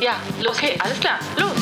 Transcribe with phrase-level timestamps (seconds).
[0.00, 1.20] Ja, los Okay, alles klar.
[1.36, 1.52] Los.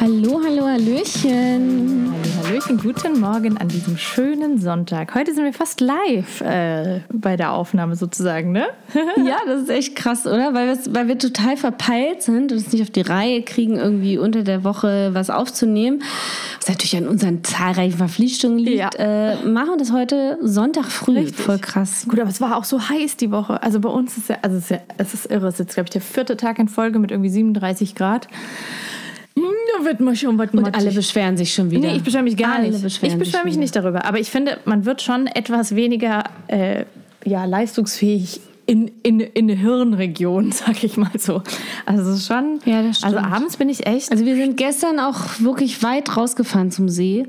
[0.00, 2.15] Hallo, hallo, Hallöchen.
[2.46, 5.16] Hallöchen, guten Morgen an diesem schönen Sonntag.
[5.16, 8.66] Heute sind wir fast live äh, bei der Aufnahme sozusagen, ne?
[9.16, 10.54] Ja, das ist echt krass, oder?
[10.54, 14.44] Weil, weil wir total verpeilt sind und es nicht auf die Reihe kriegen, irgendwie unter
[14.44, 16.04] der Woche was aufzunehmen.
[16.60, 18.78] Was natürlich an unseren zahlreichen Verpflichtungen liegt.
[18.78, 18.90] Ja.
[18.96, 21.18] Äh, machen das heute Sonntag früh.
[21.18, 21.44] Richtig.
[21.44, 22.06] Voll krass.
[22.08, 23.60] Gut, aber es war auch so heiß die Woche.
[23.60, 25.48] Also bei uns ist ja, also es ist, ja, es ist irre.
[25.48, 28.28] Es ist jetzt, glaube ich, der vierte Tag in Folge mit irgendwie 37 Grad.
[29.36, 30.74] Da wird man schon was Und matschig.
[30.86, 31.88] alle beschweren sich schon wieder.
[31.88, 32.82] Nee, ich beschwere mich gar Alle nicht.
[32.84, 33.58] ich beschwere mich wieder.
[33.60, 34.04] nicht darüber.
[34.06, 36.84] Aber ich finde, man wird schon etwas weniger äh,
[37.24, 41.42] ja, leistungsfähig in, in, in der Hirnregion, sag ich mal so.
[41.84, 42.60] Also schon.
[42.64, 43.32] Ja, das Also stimmt.
[43.32, 44.10] abends bin ich echt.
[44.10, 47.26] Also wir sind gestern auch wirklich weit rausgefahren zum See,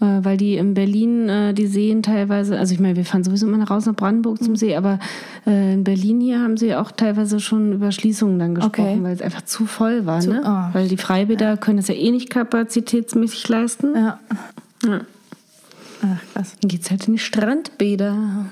[0.00, 3.46] äh, weil die in Berlin äh, die Seen teilweise, also ich meine, wir fahren sowieso
[3.46, 4.98] immer raus nach Brandenburg zum See, aber
[5.46, 8.98] äh, in Berlin hier haben sie auch teilweise schon über Schließungen dann gesprochen, Okay.
[9.02, 10.20] weil es einfach zu voll war.
[10.20, 10.42] Zu- ne?
[10.44, 10.70] ah.
[10.72, 13.94] Weil die Freibäder können das ja eh nicht kapazitätsmäßig leisten.
[13.94, 14.18] ja.
[14.84, 15.00] Ja.
[16.02, 16.54] Ach, krass.
[16.60, 18.44] Dann geht's halt in die Strandbäder.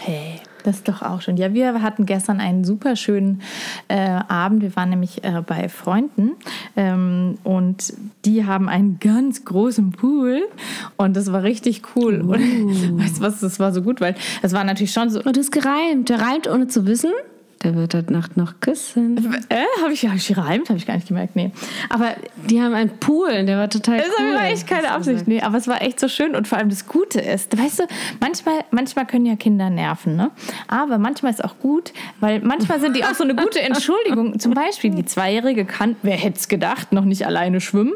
[0.00, 1.36] Hey, das ist doch auch schön.
[1.36, 3.42] Ja, wir hatten gestern einen super schönen
[3.88, 3.96] äh,
[4.28, 4.62] Abend.
[4.62, 6.32] Wir waren nämlich äh, bei Freunden
[6.76, 7.92] ähm, und
[8.24, 10.42] die haben einen ganz großen Pool
[10.96, 12.20] und das war richtig cool.
[12.20, 15.22] Und weißt du was, das war so gut, weil es war natürlich schon so.
[15.22, 16.08] Und das gereimt.
[16.08, 17.12] Der reimt ohne zu wissen.
[17.62, 19.18] Der wird heute Nacht noch küssen.
[19.50, 20.70] Äh, habe ich, hab ich gereimt?
[20.70, 21.50] Habe ich gar nicht gemerkt, nee.
[21.90, 22.14] Aber
[22.48, 24.34] Die haben einen Pool, der war total Das cool.
[24.34, 26.86] war echt keine Absicht, nee, aber es war echt so schön und vor allem das
[26.86, 27.82] Gute ist, weißt du,
[28.18, 30.30] manchmal, manchmal können ja Kinder nerven, ne?
[30.68, 34.38] Aber manchmal ist auch gut, weil manchmal sind die auch so eine gute Entschuldigung.
[34.38, 37.92] Zum Beispiel die Zweijährige kann, wer hätte es gedacht, noch nicht alleine schwimmen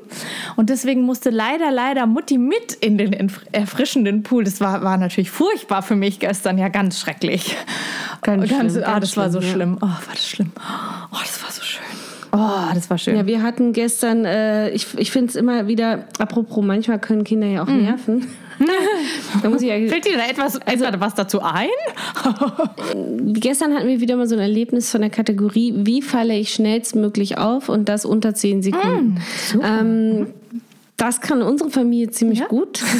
[0.56, 4.44] und deswegen musste leider, leider Mutti mit in den erfrischenden Pool.
[4.44, 7.56] Das war, war natürlich furchtbar für mich gestern, ja ganz schrecklich.
[8.21, 9.53] Ganz ganz, schlimm, ah, ganz das war so ja.
[9.54, 9.76] Schlimm.
[9.81, 10.53] Oh, war das schlimm.
[11.12, 11.82] Oh, das war so schön.
[12.32, 13.16] Oh, das war schön.
[13.16, 17.47] Ja, wir hatten gestern, äh, ich, ich finde es immer wieder, apropos, manchmal können Kinder
[17.47, 17.82] ja auch Mhm.
[17.84, 18.26] nerven.
[19.43, 21.69] da muss ich ja, Fällt dir da etwas, Also was dazu ein?
[23.34, 27.38] gestern hatten wir wieder mal so ein Erlebnis von der Kategorie, wie falle ich schnellstmöglich
[27.38, 29.20] auf und das unter 10 Sekunden.
[29.62, 30.26] ähm,
[30.97, 32.47] das kann unsere Familie ziemlich Ja?
[32.47, 32.82] gut.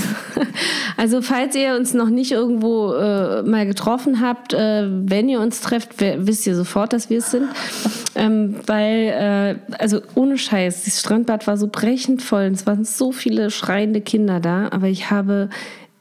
[0.97, 5.60] Also falls ihr uns noch nicht irgendwo äh, mal getroffen habt, äh, wenn ihr uns
[5.60, 7.49] trefft, wisst ihr sofort, dass wir es sind.
[8.16, 12.84] Ähm, weil, äh, also ohne Scheiß, das Strandbad war so brechend voll und es waren
[12.84, 15.49] so viele schreiende Kinder da, aber ich habe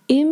[0.06, 0.30] im,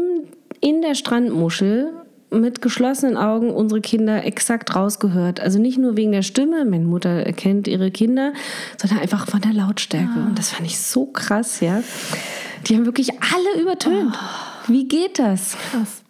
[0.59, 1.89] in der Strandmuschel
[2.31, 5.39] mit geschlossenen Augen unsere Kinder exakt rausgehört.
[5.39, 8.33] Also nicht nur wegen der Stimme, meine Mutter erkennt ihre Kinder,
[8.77, 10.19] sondern einfach von der Lautstärke.
[10.27, 11.83] Und das fand ich so krass, ja.
[12.67, 14.17] Die haben wirklich alle übertönt.
[14.67, 15.57] Wie geht das?
[15.71, 16.00] Krass.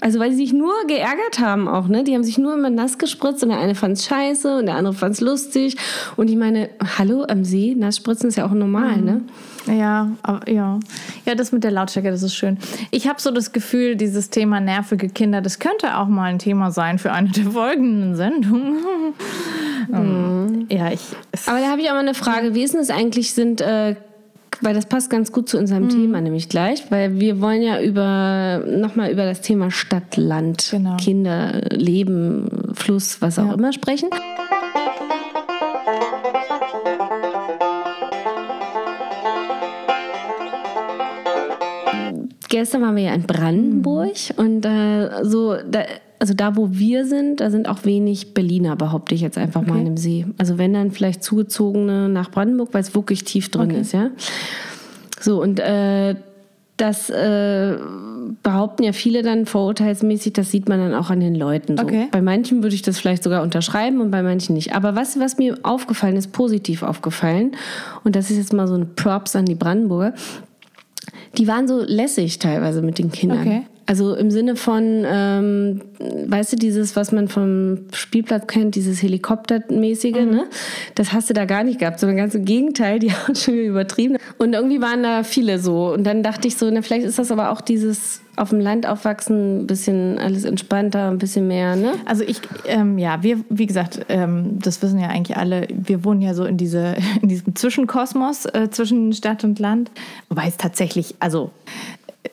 [0.00, 2.04] Also weil sie sich nur geärgert haben auch, ne?
[2.04, 4.76] Die haben sich nur immer nass gespritzt und der eine fand es scheiße und der
[4.76, 5.76] andere fand es lustig.
[6.16, 9.22] Und ich meine, hallo am See, nass spritzen ist ja auch normal, ne?
[9.66, 10.78] Ja, aber, ja.
[11.24, 12.58] Ja, das mit der Lautstärke, das ist schön.
[12.90, 16.70] Ich habe so das Gefühl, dieses Thema nervige Kinder, das könnte auch mal ein Thema
[16.70, 18.78] sein für eine der folgenden Sendungen.
[19.92, 21.00] Ähm, ja, ich.
[21.46, 22.54] Aber da habe ich auch mal eine Frage.
[22.54, 23.96] Wie ist denn es eigentlich, sind, äh,
[24.60, 28.62] weil das passt ganz gut zu unserem Thema nämlich gleich, weil wir wollen ja über
[28.66, 30.96] nochmal über das Thema Stadt, Land, Genau.
[30.96, 33.54] Kinder, Leben, Fluss, was auch Ja.
[33.54, 34.08] immer sprechen.
[42.48, 45.82] Gestern waren wir ja in Brandenburg und äh, so, da,
[46.24, 49.80] also da, wo wir sind, da sind auch wenig Berliner, behaupte ich jetzt einfach mal
[49.80, 50.24] an dem See.
[50.38, 53.80] Also wenn dann vielleicht zugezogene nach Brandenburg, weil es wirklich tief drin Okay.
[53.82, 54.08] ist, ja.
[55.20, 56.14] So, und äh,
[56.78, 57.76] das äh,
[58.42, 61.76] behaupten ja viele dann vorurteilsmäßig, das sieht man dann auch an den Leuten.
[61.76, 61.82] So.
[61.82, 62.08] Okay.
[62.10, 64.74] Bei manchen würde ich das vielleicht sogar unterschreiben und bei manchen nicht.
[64.74, 67.52] Aber was, was mir aufgefallen ist, positiv aufgefallen,
[68.02, 70.14] und das ist jetzt mal so ein Props an die Brandenburger,
[71.36, 73.40] die waren so lässig teilweise mit den Kindern.
[73.40, 73.62] Okay.
[73.86, 75.80] Also im Sinne von, ähm,
[76.26, 80.30] weißt du, dieses, was man vom Spielplatz kennt, dieses Helikoptermäßige, Mhm.
[80.30, 80.44] ne?
[80.94, 84.16] Das hast du da gar nicht gehabt, sondern ganz im Gegenteil, die haben schon übertrieben.
[84.38, 85.92] Und irgendwie waren da viele so.
[85.92, 88.84] Und dann dachte ich so, na, vielleicht ist das aber auch dieses auf dem Land
[88.86, 91.92] aufwachsen, ein bisschen alles entspannter, ein bisschen mehr, ne?
[92.04, 96.20] Also ich, ähm, ja, wir, wie gesagt, ähm, das wissen ja eigentlich alle, wir wohnen
[96.20, 99.90] ja so in, diese, in diesem Zwischenkosmos äh, zwischen Stadt und Land.
[100.30, 101.50] Wobei es tatsächlich, also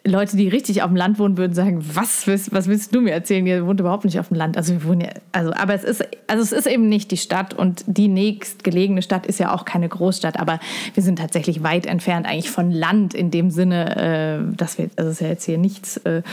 [0.06, 3.12] Leute, die richtig auf dem Land wohnen, würden sagen, was willst, was willst du mir
[3.12, 3.46] erzählen?
[3.46, 4.58] Ihr wohnt überhaupt nicht auf dem Land.
[4.58, 7.54] Also wir wohnen ja, also, aber es ist, also es ist eben nicht die Stadt
[7.54, 10.60] und die nächstgelegene Stadt ist ja auch keine Großstadt, aber
[10.94, 15.10] wir sind tatsächlich weit entfernt eigentlich von Land in dem Sinne, äh, dass wir, also
[15.10, 16.24] es ist ja jetzt hier nichts äh,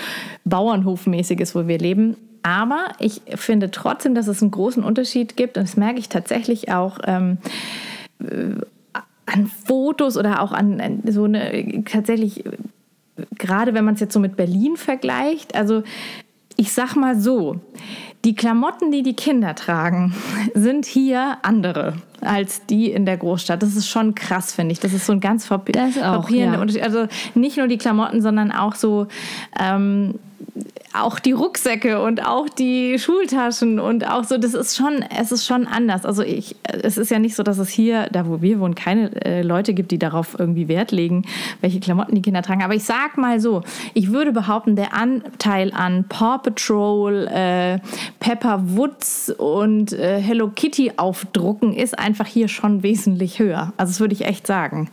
[0.44, 2.16] Bauernhofmäßiges, wo wir leben.
[2.42, 6.72] Aber ich finde trotzdem, dass es einen großen Unterschied gibt und das merke ich tatsächlich
[6.72, 6.98] auch.
[7.04, 7.38] Ähm,
[9.26, 12.44] an Fotos oder auch an, an so eine tatsächlich
[13.36, 15.82] gerade wenn man es jetzt so mit Berlin vergleicht, also
[16.56, 17.60] ich sag mal so,
[18.24, 20.14] die Klamotten, die die Kinder tragen,
[20.54, 23.62] sind hier andere als die in der Großstadt.
[23.62, 24.80] Das ist schon krass, finde ich.
[24.80, 26.60] Das ist so ein ganz verp auch, verpierender ja.
[26.60, 26.82] Unterschied.
[26.82, 29.06] Also nicht nur die Klamotten, sondern auch so
[29.58, 30.16] ähm,
[30.94, 35.46] auch die Rucksäcke und auch die Schultaschen und auch so, das ist schon, es ist
[35.46, 36.04] schon anders.
[36.04, 39.10] Also ich, es ist ja nicht so, dass es hier, da wo wir wohnen, keine
[39.24, 41.24] äh, Leute gibt, die darauf irgendwie Wert legen,
[41.60, 42.62] welche Klamotten die Kinder tragen.
[42.62, 43.62] Aber ich sag mal so,
[43.94, 47.78] ich würde behaupten, der Anteil an Paw Patrol, äh,
[48.20, 53.72] Pepper Woods und äh, Hello Kitty Aufdrucken ist einfach hier schon wesentlich höher.
[53.76, 54.90] Also das würde ich echt sagen.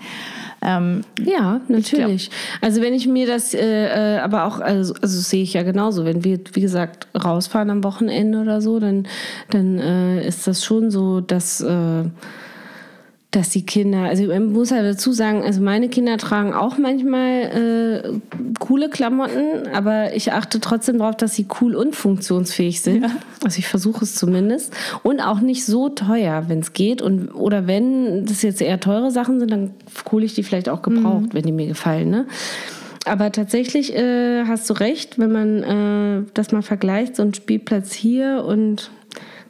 [0.62, 2.32] Ähm, Ja, natürlich.
[2.62, 6.06] Also wenn ich mir das, äh, äh, aber auch, also, also sehe ich ja genauso,
[6.06, 9.08] wenn wir, wie gesagt, rausfahren am Wochenende oder so, dann,
[9.50, 12.04] dann äh, ist das schon so, dass, äh,
[13.32, 17.42] dass die Kinder, also ich muss ja dazu sagen, also meine Kinder tragen auch manchmal
[18.04, 18.20] äh,
[18.60, 23.06] coole Klamotten, aber ich achte trotzdem darauf, dass sie cool und funktionsfähig sind.
[23.44, 24.74] Also ich versuche es zumindest.
[25.04, 27.02] Und auch nicht so teuer, wenn es geht.
[27.02, 29.72] Und, oder wenn das jetzt eher teure Sachen sind, dann
[30.12, 32.10] hole ich die vielleicht auch gebraucht, wenn die mir gefallen.
[32.10, 32.26] Ne?
[33.06, 37.94] Aber tatsächlich äh, hast du recht, wenn man äh, das mal vergleicht, so ein Spielplatz
[37.94, 38.92] hier und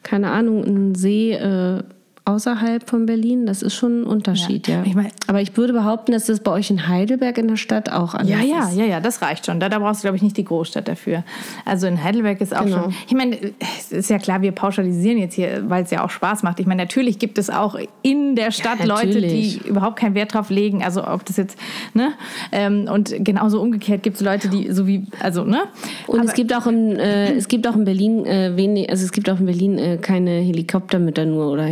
[0.04, 1.82] keine Ahnung, ein See äh,
[2.26, 4.78] außerhalb von Berlin, das ist schon ein Unterschied, ja.
[4.78, 7.56] Ja, ich mein- Aber ich würde behaupten, dass das bei euch in Heidelberg in der
[7.56, 8.76] Stadt auch anders Ja, ja, ist.
[8.78, 9.60] ja, ja, das reicht schon.
[9.60, 11.24] Da, da brauchst du, glaube ich, nicht die Großstadt dafür.
[11.66, 12.84] Also in Heidelberg ist auch Genau.
[12.84, 12.96] schon.
[13.08, 13.38] Ich meine,
[13.80, 16.60] es ist ja klar, wir pauschalisieren jetzt hier, weil es ja auch Spaß macht.
[16.60, 20.34] Ich meine, natürlich gibt es auch in der Stadt Ja, Leute, die überhaupt keinen Wert
[20.34, 20.84] drauf legen.
[20.84, 21.58] Also ob das jetzt,
[21.94, 22.14] ne?
[22.52, 25.60] Ähm, und genauso umgekehrt gibt es Leute, die so wie, also, ne?
[26.08, 29.06] Und Aber- es gibt auch in, äh, es gibt auch in Berlin äh, wenig, also
[29.06, 31.64] es gibt auch in Berlin äh, keine Helikoptermütter nur oder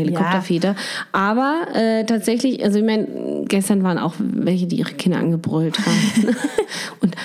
[0.43, 0.75] Helikopterväter.
[1.11, 6.35] Aber äh, tatsächlich, also ich meine, gestern waren auch welche, die ihre Kinder angebrüllt haben.
[7.01, 7.15] Und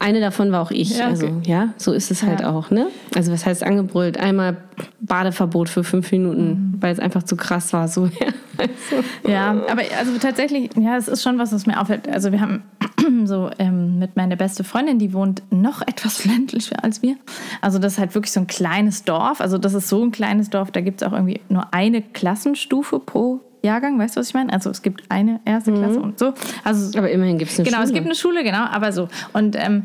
[0.00, 0.90] eine davon war auch ich.
[0.96, 1.10] Ja, okay.
[1.10, 2.50] Also ja, so ist es halt Ja.
[2.50, 2.88] auch, ne?
[3.14, 4.18] Also was heißt angebrüllt?
[4.18, 4.56] Einmal
[5.00, 7.86] Badeverbot für fünf Minuten, weil es einfach zu krass war.
[7.88, 8.26] So, ja.
[8.56, 12.08] Also, Ja, aber also tatsächlich, ja, es ist schon was, was mir auffällt.
[12.08, 12.62] Also wir haben
[13.24, 17.16] so ähm, mit meiner beste Freundin, die wohnt noch etwas ländlicher als wir.
[17.60, 19.40] Also das ist halt wirklich so ein kleines Dorf.
[19.40, 22.98] Also das ist so ein kleines Dorf, da gibt es auch irgendwie nur eine Klassenstufe
[23.00, 24.52] pro Jahrgang, weißt du, was ich meine?
[24.52, 26.32] Also es gibt eine erste Klasse und so.
[26.64, 27.88] Also aber immerhin gibt es eine Genau, Schule.
[27.88, 29.08] es gibt eine Schule, genau, aber so.
[29.32, 29.84] Und ähm,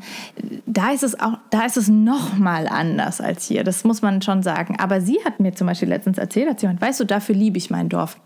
[0.66, 3.64] da ist es auch, da ist es noch mal anders als hier.
[3.64, 4.78] Das muss man schon sagen.
[4.80, 7.58] Aber sie hat mir zum Beispiel letztens erzählt, hat sie gemeint, weißt du, dafür liebe
[7.58, 8.18] ich mein Dorf.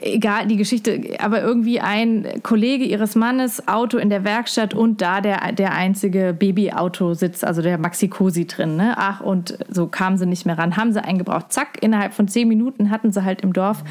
[0.00, 5.20] Egal die Geschichte, aber irgendwie ein Kollege ihres Mannes, Auto in der Werkstatt und da
[5.20, 8.76] der, der einzige Babyautositz, also der Maxi-Cosi drin.
[8.76, 8.94] Ne?
[8.96, 10.76] Ach, und so kamen sie nicht mehr ran.
[10.76, 11.52] Haben sie eingebraucht.
[11.52, 13.84] Zack, innerhalb von zehn Minuten hatten sie halt im Dorf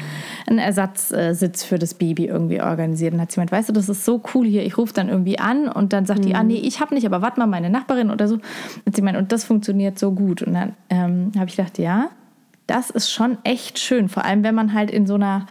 [0.46, 3.14] einen Ersatzsitz für das Baby irgendwie organisiert.
[3.14, 4.64] Und hat sie gemeint, weißt du, das ist so cool hier.
[4.64, 7.22] Ich rufe dann irgendwie an und dann sagt die, ah nee, ich habe nicht, aber
[7.22, 8.36] warte mal, meine Nachbarin oder so.
[8.36, 10.42] Hat sie gemeint, und das funktioniert so gut.
[10.42, 12.10] Und dann ähm, habe ich gedacht, ja,
[12.66, 14.08] das ist schon echt schön.
[14.08, 15.46] Vor allem, wenn man halt in so einer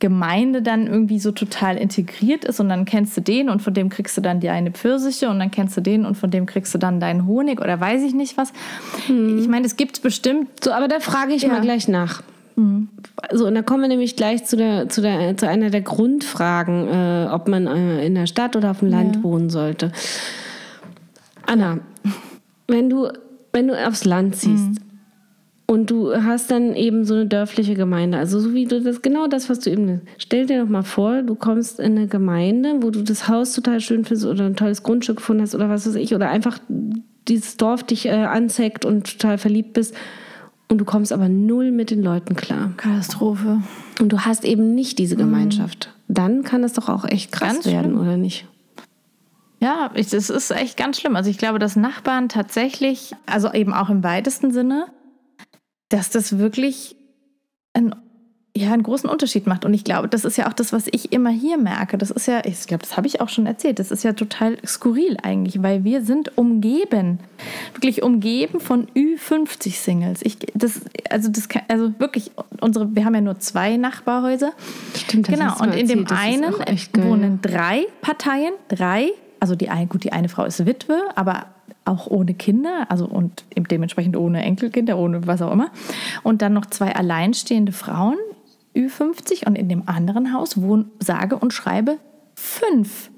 [0.00, 3.88] Gemeinde dann irgendwie so total integriert ist und dann kennst du den und von dem
[3.88, 6.74] kriegst du dann die eine Pfirsiche und dann kennst du den und von dem kriegst
[6.74, 8.52] du dann deinen Honig oder weiß ich nicht was.
[9.08, 11.48] Ich meine, es gibt bestimmt So, aber da frage ich Ja.
[11.48, 12.22] mal gleich nach.
[13.32, 16.86] So, und da kommen wir nämlich gleich zu, der, zu, der, zu einer der Grundfragen,
[16.88, 19.90] äh, ob man äh, in der Stadt oder auf dem Land wohnen sollte.
[21.46, 21.78] Anna,
[22.68, 23.08] wenn du,
[23.52, 24.80] wenn du aufs Land ziehst
[25.66, 29.26] und du hast dann eben so eine dörfliche Gemeinde, also so wie du das, genau
[29.26, 32.90] das, was du eben, stell dir doch mal vor, du kommst in eine Gemeinde, wo
[32.90, 35.94] du das Haus total schön findest oder ein tolles Grundstück gefunden hast oder was weiß
[35.94, 36.58] ich, oder einfach
[37.28, 39.94] dieses Dorf dich äh, anzeigt und total verliebt bist
[40.68, 42.72] und du kommst aber null mit den Leuten klar.
[42.76, 43.62] Katastrophe.
[44.00, 45.94] Und du hast eben nicht diese Gemeinschaft.
[46.08, 48.00] Dann kann es doch auch echt krass Ganz werden, schlimm.
[48.00, 48.46] oder nicht?
[49.60, 51.16] Ja, das ist echt ganz schlimm.
[51.16, 54.86] Also ich glaube, dass Nachbarn tatsächlich, also eben auch im weitesten Sinne,
[55.88, 56.96] dass das wirklich
[57.74, 57.94] ein,
[58.56, 59.64] ja, einen großen Unterschied macht.
[59.64, 61.98] Und ich glaube, das ist ja auch das, was ich immer hier merke.
[61.98, 64.56] Das ist ja, ich glaube, das habe ich auch schon erzählt, das ist ja total
[64.64, 67.18] skurril eigentlich, weil wir sind umgeben,
[67.74, 70.20] wirklich umgeben von Ü50-Singles.
[70.22, 74.52] Ich, das, also, das, kann- also wirklich, unsere, wir haben ja nur zwei Nachbarhäuser.
[74.96, 77.04] Stimmt, das Genau, und in dem das einen geil.
[77.08, 79.08] wohnen drei Parteien, drei,
[79.40, 81.46] also die eine, gut, die eine Frau ist Witwe, aber
[81.84, 85.70] auch ohne Kinder, also und dementsprechend ohne Enkelkinder, ohne was auch immer.
[86.22, 88.16] Und dann noch zwei alleinstehende Frauen,
[88.74, 91.98] Ü50, und in dem anderen Haus wohnen sage und schreibe
[92.34, 93.10] fünf.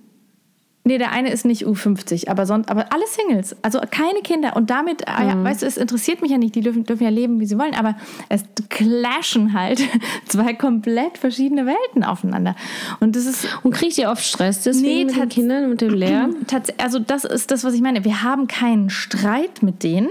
[0.87, 4.55] Nee, der eine ist nicht U50, aber sonst, aber alle Singles, also keine Kinder.
[4.55, 7.11] Und damit, ah ja, weißt du, es interessiert mich ja nicht, die dürfen, dürfen ja
[7.11, 7.97] leben, wie sie wollen, aber
[8.29, 9.81] es clashen halt
[10.29, 12.55] zwei komplett verschiedene Welten aufeinander.
[13.01, 16.37] Und das ist Und kriegt ihr oft Stress deswegen Nee, mit den Kindern, mit dem?
[16.47, 18.05] Tats also das ist das, was ich meine.
[18.05, 20.11] Wir haben keinen Streit mit denen,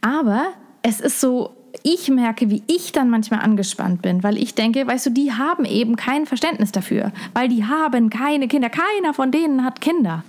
[0.00, 0.48] aber
[0.82, 5.06] es ist so, ich merke, wie ich dann manchmal angespannt bin, weil ich denke, weißt
[5.06, 8.68] du, die haben eben kein Verständnis dafür, weil die haben keine Kinder.
[8.70, 10.24] Keiner von denen hat Kinder.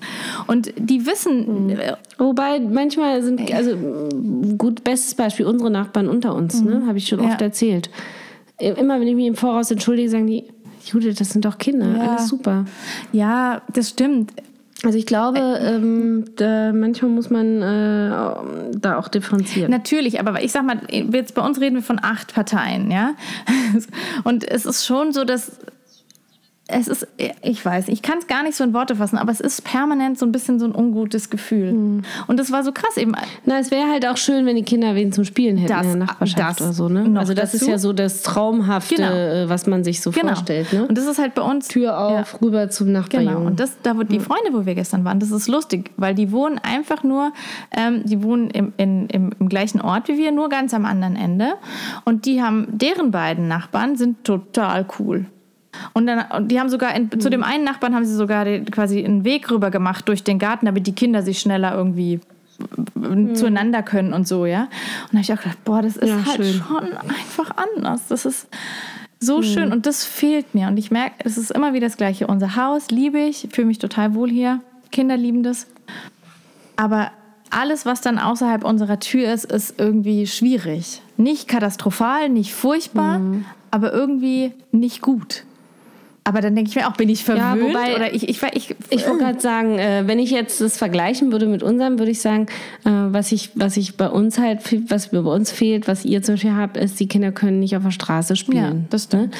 [0.48, 3.75] Und die wissen, äh, Wobei manchmal sind, also
[4.58, 6.84] gut, bestes Beispiel, unsere Nachbarn unter uns, ne?
[6.88, 7.25] Habe ich schon Mhm.
[7.25, 7.31] Ja.
[7.31, 7.89] oft erzählt.
[8.60, 10.43] Immer wenn ich mich im Voraus entschuldige, sagen die,
[10.86, 12.12] Judith, das sind doch Kinder, Ja.
[12.12, 12.65] alles super.
[13.12, 14.31] ja, das stimmt.
[14.83, 19.69] Also ich glaube, ähm, da, manchmal muss man äh, da auch differenzieren.
[19.69, 23.13] Natürlich, aber ich sag mal, jetzt bei uns reden wir von acht Parteien, ja.
[24.23, 25.59] Und es ist schon so, dass
[26.71, 27.07] es ist,
[27.43, 30.17] ich weiß, ich kann es gar nicht so in Worte fassen, aber es ist permanent
[30.17, 31.73] so ein bisschen so ein ungutes Gefühl.
[31.73, 32.01] Mhm.
[32.27, 33.13] Und das war so krass eben.
[33.45, 35.91] Na, es wäre halt auch schön, wenn die Kinder wen zum Spielen hätten Das- in
[35.99, 37.19] der Nachbarschaft das oder so, ne?
[37.19, 37.71] Also das ist dazu.
[37.71, 39.11] ja so das Traumhafte, Genau.
[39.11, 40.27] äh, was man sich so Genau.
[40.27, 40.87] vorstellt, ne?
[40.87, 42.39] Und das ist halt bei uns Tür auf, Ja.
[42.41, 43.35] rüber zum Nachbarjungen.
[43.37, 46.15] Genau, und das, da wo die Freunde, wo wir gestern waren, das ist lustig, weil
[46.15, 47.31] die wohnen einfach nur,
[47.75, 51.15] ähm, die wohnen im, in, im, im gleichen Ort wie wir, nur ganz am anderen
[51.15, 51.53] Ende.
[52.05, 55.25] Und die haben, deren beiden Nachbarn sind total cool.
[55.93, 58.63] Und dann, und die haben sogar, in, zu dem einen Nachbarn haben sie sogar die,
[58.65, 62.19] quasi einen Weg rüber gemacht durch den Garten, damit die Kinder sich schneller irgendwie
[63.33, 64.63] zueinander können und so, ja.
[64.63, 64.69] Und
[65.13, 66.53] da habe ich auch gedacht, boah, das ist Ja, halt schön.
[66.67, 68.07] schon einfach anders.
[68.07, 68.47] Das ist
[69.19, 70.67] so schön und das fehlt mir.
[70.67, 72.27] Und ich merke, es ist immer wieder das Gleiche.
[72.27, 74.59] Unser Haus liebe ich, fühle mich total wohl hier.
[74.91, 75.67] Kinder lieben das.
[76.75, 77.11] Aber
[77.49, 81.01] alles, was dann außerhalb unserer Tür ist, ist irgendwie schwierig.
[81.17, 83.21] Nicht katastrophal, nicht furchtbar,
[83.71, 85.43] aber irgendwie nicht gut.
[86.23, 87.73] Aber dann denke ich mir auch, bin ich Ja, verwöhnt?
[87.73, 91.31] wobei- oder ich, ich, ich, Ich wollte gerade sagen, äh, wenn ich jetzt das vergleichen
[91.31, 92.45] würde mit unserem, würde ich sagen,
[92.85, 94.59] äh, was ich, was ich bei uns halt,
[94.91, 97.75] was mir bei uns fehlt, was ihr zum Beispiel habt, ist, die Kinder können nicht
[97.75, 98.57] auf der Straße spielen.
[98.63, 99.31] Ja, das stimmt.
[99.31, 99.37] Ne?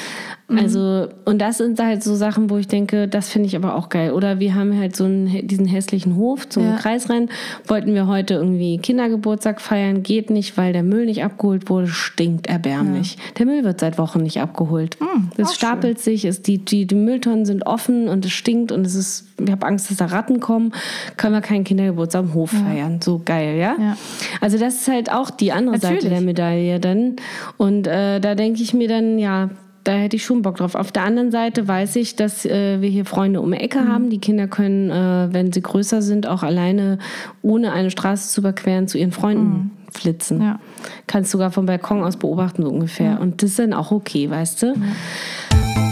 [0.58, 3.88] Also, und das sind halt so Sachen, wo ich denke, das finde ich aber auch
[3.88, 4.12] geil.
[4.12, 6.76] Oder wir haben halt so einen, diesen hässlichen Hof zum Ja.
[6.76, 7.30] Kreisrennen.
[7.66, 12.46] Wollten wir heute irgendwie Kindergeburtstag feiern, geht nicht, weil der Müll nicht abgeholt wurde, stinkt
[12.46, 13.16] erbärmlich.
[13.38, 14.96] Der Müll wird seit Wochen nicht abgeholt.
[15.00, 15.06] auch
[15.38, 18.94] es stapelt sich, es, die, die, die Mülltonnen sind offen und es stinkt und es
[18.94, 20.72] ist, ich habe Angst, dass da Ratten kommen,
[21.16, 23.00] können wir keinen Kindergeburtstag am Hof feiern.
[23.02, 23.76] So geil, ja?
[23.78, 23.96] Ja.
[24.40, 26.12] Also das ist halt auch die andere Seite Natürlich.
[26.12, 27.16] der Medaille dann.
[27.56, 29.50] Und äh, da denke ich mir dann, ja,
[29.84, 30.74] da hätte ich schon Bock drauf.
[30.74, 33.88] Auf der anderen Seite weiß ich, dass äh, wir hier Freunde um die Ecke Mhm.
[33.88, 34.10] haben.
[34.10, 36.98] Die Kinder können, äh, wenn sie größer sind, auch alleine,
[37.42, 40.38] ohne eine Straße zu überqueren, zu ihren Freunden flitzen.
[40.38, 40.44] Mhm.
[40.44, 40.60] Ja.
[41.06, 43.20] Kannst sogar vom Balkon aus beobachten, so ungefähr.
[43.20, 44.74] Und das ist dann auch okay, weißt du?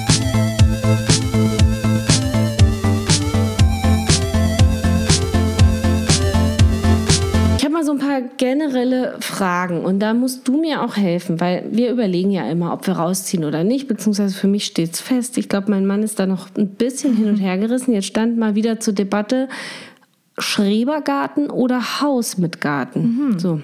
[0.09, 0.10] Ich
[8.29, 12.73] paar generelle Fragen und da musst du mir auch helfen, weil wir überlegen ja immer,
[12.73, 15.39] ob wir rausziehen oder nicht, beziehungsweise für mich steht es fest.
[15.39, 17.93] Ich glaube, mein Mann ist da noch ein bisschen hin und her gerissen.
[17.93, 19.49] Jetzt stand mal wieder zur Debatte
[20.39, 23.39] Schrebergarten oder Haus mit Garten.
[23.39, 23.61] So.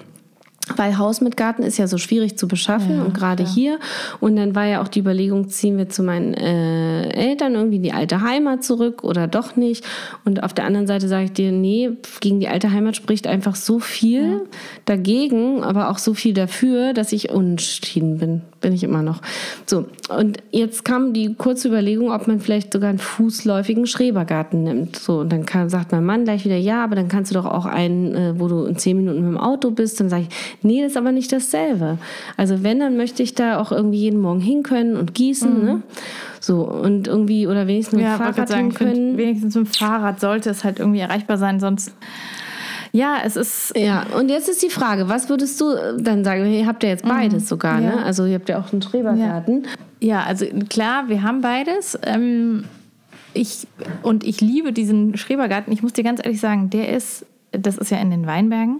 [0.75, 3.79] Weil Haus mit Garten ist ja so schwierig zu beschaffen und gerade hier.
[4.19, 7.83] Und dann war ja auch die Überlegung, ziehen wir zu meinen äh, Eltern irgendwie in
[7.83, 9.85] die alte Heimat zurück oder doch nicht.
[10.25, 13.55] Und auf der anderen Seite sage ich dir, nee, gegen die alte Heimat spricht einfach
[13.55, 14.41] so viel
[14.85, 18.41] dagegen, aber auch so viel dafür, dass ich unentschieden bin.
[18.59, 19.21] Bin ich immer noch.
[19.67, 24.95] So, und jetzt kam die kurze Überlegung, ob man vielleicht sogar einen fußläufigen Schrebergarten nimmt.
[24.95, 27.45] So, und dann kann, sagt mein Mann gleich wieder, ja, aber dann kannst du doch
[27.45, 29.99] auch einen, äh, wo du in zehn Minuten mit dem Auto bist.
[29.99, 30.29] Dann sage ich,
[30.63, 31.99] nee, das ist aber nicht dasselbe.
[32.35, 35.81] Also wenn, dann möchte ich da auch irgendwie jeden Morgen hin können und gießen, ne?
[36.39, 39.17] So, und irgendwie, oder wenigstens mit dem Ja, wollte Fahrrad sagen, können.
[39.17, 41.93] wenigstens mit dem Fahrrad sollte es halt irgendwie erreichbar sein, sonst.
[42.91, 43.73] Ja, es ist.
[43.77, 46.45] Ja, und jetzt ist die Frage, was würdest du äh, dann sagen?
[46.51, 47.83] Ihr habt ja jetzt beides sogar, Mhm.
[47.83, 47.95] Ja.
[47.97, 48.05] ne?
[48.05, 49.67] Also ihr habt ja auch einen Schrebergarten.
[49.99, 51.97] Ja, also klar, wir haben beides.
[52.03, 52.65] Ähm,
[53.33, 53.67] ich,
[54.03, 55.71] und ich liebe diesen Schrebergarten.
[55.73, 58.79] Ich muss dir ganz ehrlich sagen, der ist, das ist ja in den Weinbergen.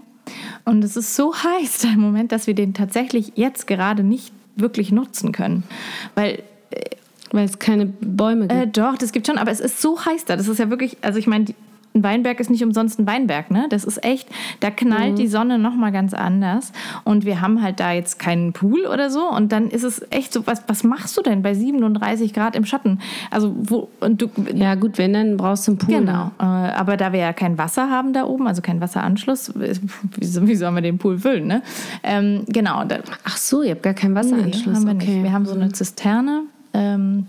[0.64, 4.32] Und es ist so heiß da im Moment, dass wir den tatsächlich jetzt gerade nicht
[4.56, 5.62] wirklich nutzen können.
[6.14, 6.42] Weil
[7.30, 8.52] Weil es keine Bäume gibt.
[8.60, 10.34] äh, doch, das gibt schon, aber es ist so heiß da.
[10.36, 11.44] Das ist ja wirklich, also ich meine,
[11.94, 13.66] ein Weinberg ist nicht umsonst ein Weinberg, ne?
[13.70, 14.28] Das ist echt,
[14.60, 16.72] da knallt die Sonne noch mal ganz anders.
[17.04, 19.28] Und wir haben halt da jetzt keinen Pool oder so.
[19.28, 22.64] Und dann ist es echt so, was, was machst du denn bei 37 Grad im
[22.66, 23.00] Schatten?
[23.30, 25.94] Also, wo, und du, ja, gut, wenn, dann brauchst du einen Pool.
[25.94, 30.24] Genau, äh, aber da wir ja kein Wasser haben da oben, also keinen Wasseranschluss, wie,
[30.26, 31.62] so- wie sollen wir den Pool füllen, ne?
[32.02, 32.84] Ähm, genau,
[33.24, 34.66] Ach so, ihr habt gar keinen Wasseranschluss.
[34.66, 35.10] Nee, haben wir okay.
[35.14, 35.22] nicht.
[35.24, 36.42] Wir haben so eine Zisterne,
[36.74, 37.26] ähm,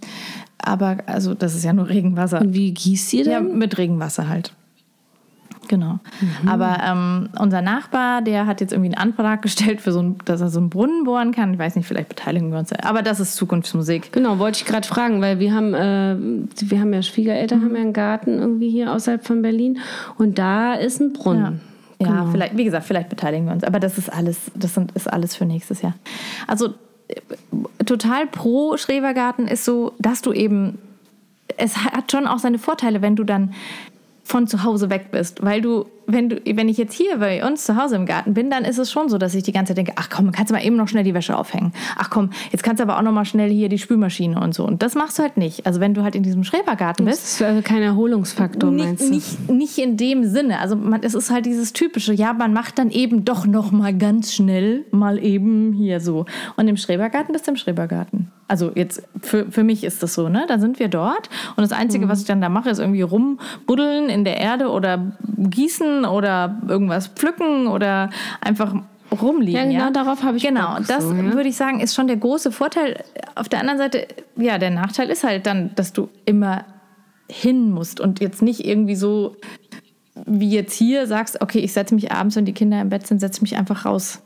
[0.64, 2.42] aber also das ist ja nur Regenwasser.
[2.42, 3.58] Und wie gießt ihr Ja, denn?
[3.58, 4.54] mit Regenwasser halt.
[5.68, 6.00] Genau.
[6.42, 6.48] Mhm.
[6.50, 10.42] Aber ähm, unser Nachbar, der hat jetzt irgendwie einen Antrag gestellt, für so ein, dass
[10.42, 11.54] er so einen Brunnen bohren kann.
[11.54, 12.74] Ich weiß nicht, vielleicht beteiligen wir uns.
[12.74, 14.12] Aber das ist Zukunftsmusik.
[14.12, 16.16] Genau, wollte ich gerade fragen, weil wir haben, äh,
[16.70, 19.78] wir haben ja Schwiegereltern, haben ja einen Garten irgendwie hier außerhalb von Berlin
[20.18, 21.62] und da ist ein Brunnen.
[22.02, 22.28] Ja, Genau.
[22.32, 23.64] vielleicht, wie gesagt, vielleicht beteiligen wir uns.
[23.66, 25.94] Aber das ist alles, das sind, ist alles für nächstes Jahr.
[26.48, 26.74] Also
[27.86, 30.78] total pro Schrebergarten ist so, dass du eben,
[31.58, 33.54] es hat schon auch seine Vorteile, wenn du dann
[34.24, 37.64] von zu Hause weg bist, weil du, wenn du, wenn ich jetzt hier bei uns
[37.64, 39.78] zu Hause im Garten bin, dann ist es schon so, dass ich die ganze Zeit
[39.78, 41.72] denke, ach komm, kannst du mal eben noch schnell die Wäsche aufhängen.
[41.96, 44.66] Ach komm, jetzt kannst du aber auch noch mal schnell hier die Spülmaschine und so.
[44.66, 45.66] Und das machst du halt nicht.
[45.66, 49.10] Also wenn du halt in diesem Schrebergarten bist, Das ist also kein Erholungsfaktor, meinst du?
[49.10, 50.60] nicht, nicht, nicht in dem Sinne.
[50.60, 53.96] Also man, es ist halt dieses typische, ja, man macht dann eben doch noch mal
[53.96, 56.26] ganz schnell mal eben hier so.
[56.58, 58.32] Und im Schrebergarten bist du im Schrebergarten.
[58.50, 60.46] Also jetzt für, für mich ist das so, ne?
[60.48, 62.10] Da sind wir dort und das Einzige, Mhm.
[62.10, 67.08] was ich dann da mache, ist irgendwie rumbuddeln in der Erde oder gießen oder irgendwas
[67.08, 68.10] pflücken oder
[68.42, 68.76] einfach
[69.22, 69.72] rumliegen.
[69.72, 71.34] Ja, genau, darauf habe ich Genau, Bock, das so, ja.
[71.34, 73.04] würde ich sagen, ist schon der große Vorteil.
[73.36, 76.66] Auf der anderen Seite, ja, der Nachteil ist halt dann, dass du immer
[77.32, 79.36] hin musst und jetzt nicht irgendwie so
[80.26, 83.20] wie jetzt hier sagst, okay, ich setze mich abends, wenn die Kinder im Bett sind,
[83.20, 84.22] setze mich einfach raus.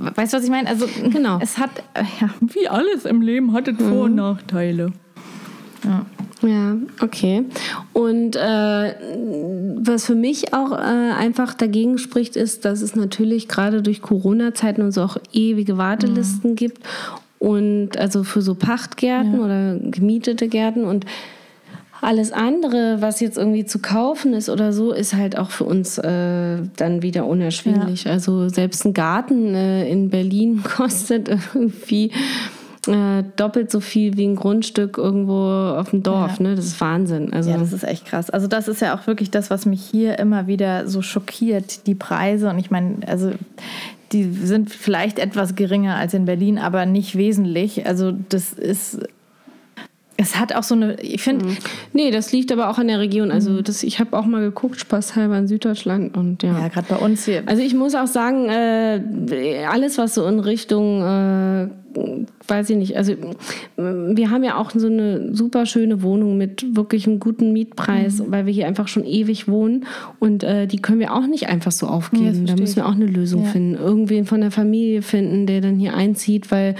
[0.00, 0.68] Weißt du, was ich meine?
[0.68, 1.38] Also Genau.
[1.42, 4.92] es hat, äh, ja, wie alles im Leben hat es Vor- und Nachteile.
[6.42, 7.44] Ja, okay.
[7.92, 8.94] Und äh,
[9.76, 14.82] was für mich auch äh, einfach dagegen spricht, ist, dass es natürlich gerade durch Corona-Zeiten
[14.82, 16.82] und so auch ewige Wartelisten gibt.
[17.38, 21.06] Und also für so Pachtgärten oder gemietete Gärten und
[22.00, 25.98] alles andere, was jetzt irgendwie zu kaufen ist oder so, ist halt auch für uns
[25.98, 28.08] äh, dann wieder unerschwinglich.
[28.08, 32.12] Also selbst ein Garten äh, in Berlin kostet irgendwie
[32.86, 36.40] äh, doppelt so viel wie ein Grundstück irgendwo auf dem Dorf.
[36.40, 36.54] Ne?
[36.54, 37.32] Das ist Wahnsinn.
[37.32, 38.30] Also Ja, das ist echt krass.
[38.30, 41.94] Also das ist ja auch wirklich das, was mich hier immer wieder so schockiert, die
[41.94, 42.48] Preise.
[42.48, 43.32] Und ich meine, also
[44.12, 47.86] die sind vielleicht etwas geringer als in Berlin, aber nicht wesentlich.
[47.86, 49.00] Also das ist,
[50.20, 51.46] es hat auch so eine, ich finde,
[51.94, 53.30] nee, das liegt aber auch an der Region.
[53.30, 56.58] Also das, ich habe auch mal geguckt, spaßhalber in Süddeutschland und ja.
[56.58, 60.38] ja, gerade bei uns hier, Also ich muss auch sagen, äh, alles was so in
[60.40, 61.68] Richtung, äh,
[62.48, 63.16] weiß ich nicht, also äh,
[63.76, 68.44] wir haben ja auch so eine super schöne Wohnung mit wirklich einem guten Mietpreis, weil
[68.44, 69.86] wir hier einfach schon ewig wohnen
[70.18, 72.26] und äh, die können wir auch nicht einfach so aufgeben.
[72.26, 73.48] da verstehe müssen wir auch eine Lösung Ja.
[73.48, 73.74] finden.
[73.74, 76.74] Irgendwen von der Familie finden, der dann hier einzieht, weil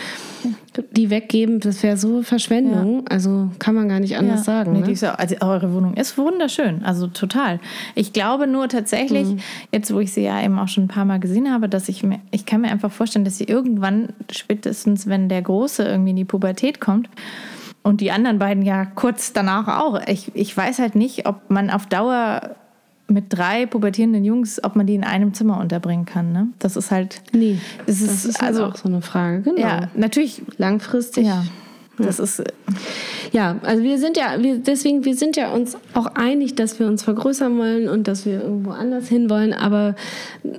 [0.90, 3.06] die weggeben, das wäre so Verschwendung.
[3.08, 4.72] Also kann man gar nicht anders sagen.
[4.72, 4.86] Nee, ne?
[4.86, 7.60] die ist ja, also eure Wohnung ist wunderschön, also total.
[7.94, 9.38] Ich glaube nur tatsächlich, Mhm.
[9.72, 12.02] jetzt wo ich sie ja eben auch schon ein paar Mal gesehen habe, dass ich
[12.02, 16.16] mir, ich kann mir einfach vorstellen, dass sie irgendwann, spätestens wenn der Große irgendwie in
[16.16, 17.08] die Pubertät kommt,
[17.82, 20.00] und die anderen beiden ja kurz danach auch.
[20.06, 22.56] Ich, ich weiß halt nicht, ob man auf Dauer
[23.10, 26.32] mit drei pubertierenden Jungs, ob man die in einem Zimmer unterbringen kann.
[26.32, 26.48] Ne?
[26.58, 27.20] Das ist halt.
[27.32, 29.42] Nee, Es das ist, ist halt also auch so eine Frage.
[29.42, 29.60] Genau.
[29.60, 30.42] ja, natürlich.
[30.56, 31.26] Langfristig.
[31.26, 31.44] Ja,
[31.98, 32.42] das ist
[33.32, 36.86] Ja, also wir sind ja, wir, deswegen, wir sind ja uns auch einig, dass wir
[36.86, 39.94] uns vergrößern wollen und dass wir irgendwo anders hin wollen, aber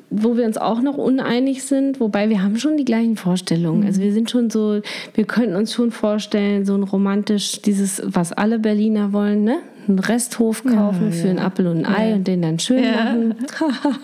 [0.09, 3.85] wo wir uns auch noch uneinig sind, wobei wir haben schon die gleichen Vorstellungen.
[3.85, 4.81] Also wir sind schon so,
[5.13, 9.57] wir könnten uns schon vorstellen, so ein romantisch, dieses, was alle Berliner wollen, ne?
[9.87, 13.35] Einen Resthof kaufen für einen Apfel und ein Ei und den dann schön machen.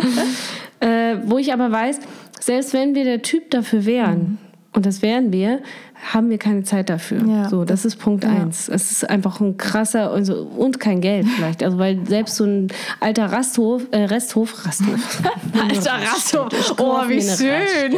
[0.80, 2.00] äh, wo ich aber weiß,
[2.40, 4.38] selbst wenn wir der Typ dafür wären,
[4.72, 5.60] und das wären wir,
[6.00, 7.24] haben wir keine Zeit dafür.
[7.26, 7.48] Ja.
[7.48, 8.68] So, das ist Punkt eins.
[8.68, 11.62] Es ist einfach ein krasser also, und kein Geld vielleicht.
[11.62, 12.68] Also weil selbst so ein
[13.00, 15.22] alter Rasthof, äh, Resthof, Rasthof.
[15.60, 16.48] Alter Rasso.
[16.78, 17.94] Oh, wie schön.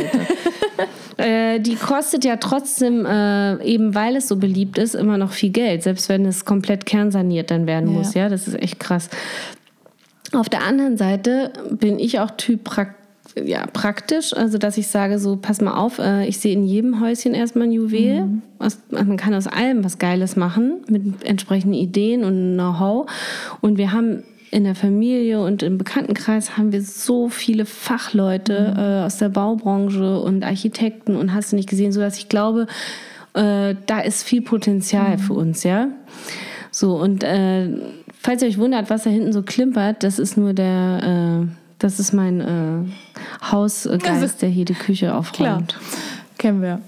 [1.19, 5.51] äh, die kostet ja trotzdem, äh, eben weil es so beliebt ist, immer noch viel
[5.51, 5.83] Geld.
[5.83, 7.99] Selbst wenn es komplett kernsaniert dann werden Ja.
[7.99, 8.15] muss.
[8.15, 9.11] Ja, das ist echt krass.
[10.33, 13.00] Auf der anderen Seite bin ich auch Typ Prakt
[13.37, 17.01] ja, praktisch, also dass ich sage, so pass mal auf, äh, ich sehe in jedem
[17.01, 18.29] Häuschen erstmal ein Juwel.
[18.59, 23.11] Aus, also man kann aus allem was Geiles machen, mit entsprechenden Ideen und Know-how.
[23.61, 29.07] Und wir haben in der Familie und im Bekanntenkreis haben wir so viele Fachleute äh,
[29.07, 32.67] aus der Baubranche und Architekten und hast du nicht gesehen, so dass ich glaube,
[33.35, 35.89] äh, da ist viel Potenzial für uns, ja.
[36.73, 37.69] So und äh,
[38.19, 41.47] falls ihr euch wundert, was da hinten so klimpert, das ist nur der, äh,
[41.81, 45.77] das ist mein äh, Hausgeist, der hier die Küche aufräumt.
[46.39, 46.81] Kennen wir.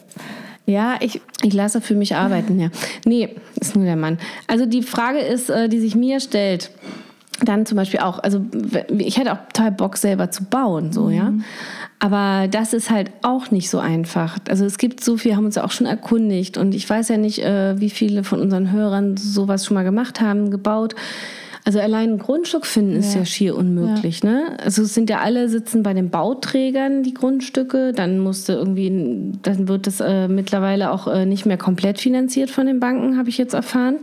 [0.66, 2.68] Ja, ich, Ich lasse für mich arbeiten, ja.
[3.05, 4.18] Nee, ist nur der Mann.
[4.46, 6.70] Also die Frage ist, äh, die sich mir stellt,
[7.44, 8.44] dann zum Beispiel auch, also
[8.96, 11.33] ich hätte auch total Bock selber zu bauen, so, ja.
[11.98, 14.38] Aber das ist halt auch nicht so einfach.
[14.48, 17.16] Also es gibt so viel, haben uns ja auch schon erkundigt und ich weiß ja
[17.16, 20.94] nicht, äh, wie viele von unseren Hörern sowas schon mal gemacht haben, gebaut.
[21.64, 23.20] Also allein ein Grundstück finden ist Ja.
[23.20, 24.57] ja schier unmöglich, ne?
[24.64, 29.68] Also es sind ja alle sitzen bei den Bauträgern die Grundstücke, dann musste irgendwie, dann
[29.68, 33.38] wird das äh, mittlerweile auch äh, nicht mehr komplett finanziert von den Banken, habe ich
[33.38, 33.96] jetzt erfahren.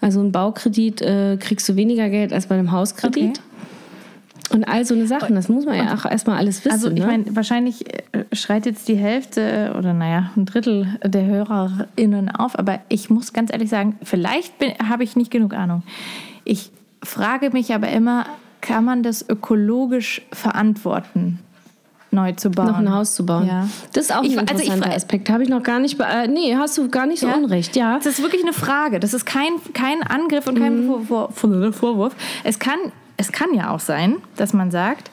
[0.00, 3.24] Also ein Baukredit äh, kriegst du weniger Geld als bei einem Hauskredit.
[3.24, 3.40] Okay.
[4.50, 6.72] Und all so eine Sachen, das muss man ja auch erstmal alles wissen.
[6.72, 7.06] also ich ne?
[7.06, 12.78] meine, wahrscheinlich äh, schreit jetzt die Hälfte oder naja, ein Drittel der HörerInnen auf, aber
[12.88, 14.54] ich muss ganz ehrlich sagen, vielleicht
[14.88, 15.82] habe ich nicht genug Ahnung.
[16.44, 16.70] Ich
[17.06, 18.26] frage mich aber immer,
[18.60, 21.38] kann man das ökologisch verantworten,
[22.10, 22.66] neu zu bauen?
[22.68, 23.46] noch ein Haus zu bauen.
[23.46, 23.68] Ja.
[23.92, 25.30] Das ist auch Ich- ein also ich- interessanter Aspekt.
[25.30, 26.00] Habe ich noch gar nicht.
[26.00, 27.34] Äh, nee, hast du gar nicht so Ja?
[27.34, 27.76] unrecht.
[27.76, 27.96] Ja.
[27.96, 28.98] Das ist wirklich eine Frage.
[29.00, 32.14] Das ist kein, kein Angriff und kein Vor Vorwurf.
[32.44, 32.78] Es kann,
[33.16, 35.10] es kann ja auch sein, dass man sagt,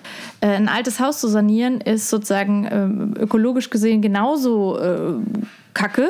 [0.48, 5.14] ein altes Haus zu sanieren ist sozusagen ähm, ökologisch gesehen genauso äh,
[5.74, 6.08] kacke.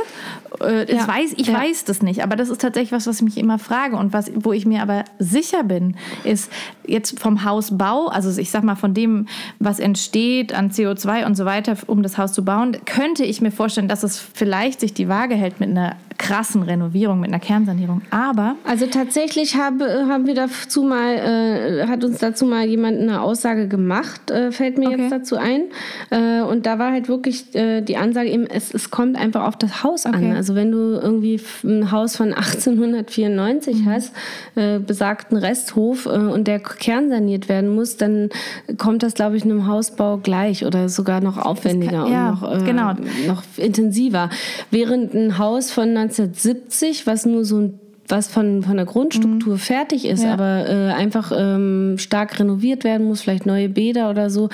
[0.62, 1.08] Äh, Ja.
[1.08, 1.54] weiß, ich Ja.
[1.56, 4.30] weiß das nicht, aber das ist tatsächlich was, was ich mich immer frage und was,
[4.36, 6.52] wo ich mir aber sicher bin, ist
[6.86, 9.28] jetzt vom Hausbau, also ich sag mal von dem,
[9.60, 13.52] was entsteht an CO2 und so weiter, um das Haus zu bauen, könnte ich mir
[13.52, 18.02] vorstellen, dass es vielleicht sich die Waage hält mit einer krassen Renovierung, mit einer Kernsanierung.
[18.12, 23.22] Aber Also tatsächlich habe, haben wir dazu mal, äh, hat uns dazu mal jemand eine
[23.22, 25.02] Aussage gemacht, äh, fällt mir Okay.
[25.02, 25.64] jetzt dazu ein.
[26.10, 29.56] Äh, und da war halt wirklich äh, die Ansage eben, es, es kommt einfach auf
[29.58, 30.16] das Haus an.
[30.16, 30.34] Okay.
[30.36, 33.86] Also wenn du irgendwie ein Haus von 1894 Mhm.
[33.90, 34.14] hast,
[34.56, 38.30] äh, besagten Resthof äh, und der kernsaniert werden muss, dann
[38.78, 42.64] kommt das, glaube ich, einem Hausbau gleich oder sogar noch aufwendiger ja, und noch, äh,
[42.66, 42.94] genau.
[43.28, 44.30] noch intensiver.
[44.72, 50.06] Während ein Haus von 1970, was nur so ein was von, von der Grundstruktur fertig
[50.06, 50.26] ist, Mhm.
[50.28, 50.34] Ja.
[50.34, 54.50] aber äh, einfach ähm, stark renoviert werden muss, vielleicht neue Bäder oder so,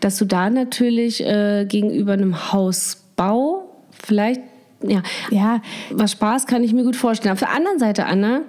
[0.00, 3.64] dass du da natürlich äh, gegenüber einem Hausbau
[4.02, 4.40] vielleicht,
[4.82, 5.60] ja, ja,
[5.90, 7.32] was Spaß kann ich mir gut vorstellen.
[7.32, 8.40] Auf der anderen Seite, Anna,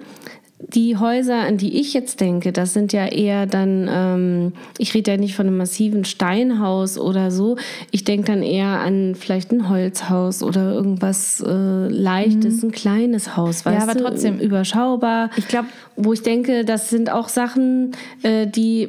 [0.68, 5.12] die Häuser, an die ich jetzt denke, das sind ja eher dann, ähm, ich rede
[5.12, 7.56] ja nicht von einem massiven Steinhaus oder so.
[7.90, 13.64] Ich denke dann eher an vielleicht ein Holzhaus oder irgendwas äh, Leichtes, ein kleines Haus,
[13.64, 13.90] weißt Mhm.
[13.90, 14.04] aber du?
[14.04, 14.38] trotzdem.
[14.38, 15.30] Überschaubar.
[15.36, 18.88] Ich glaub- Wo ich denke, das sind auch Sachen, äh, die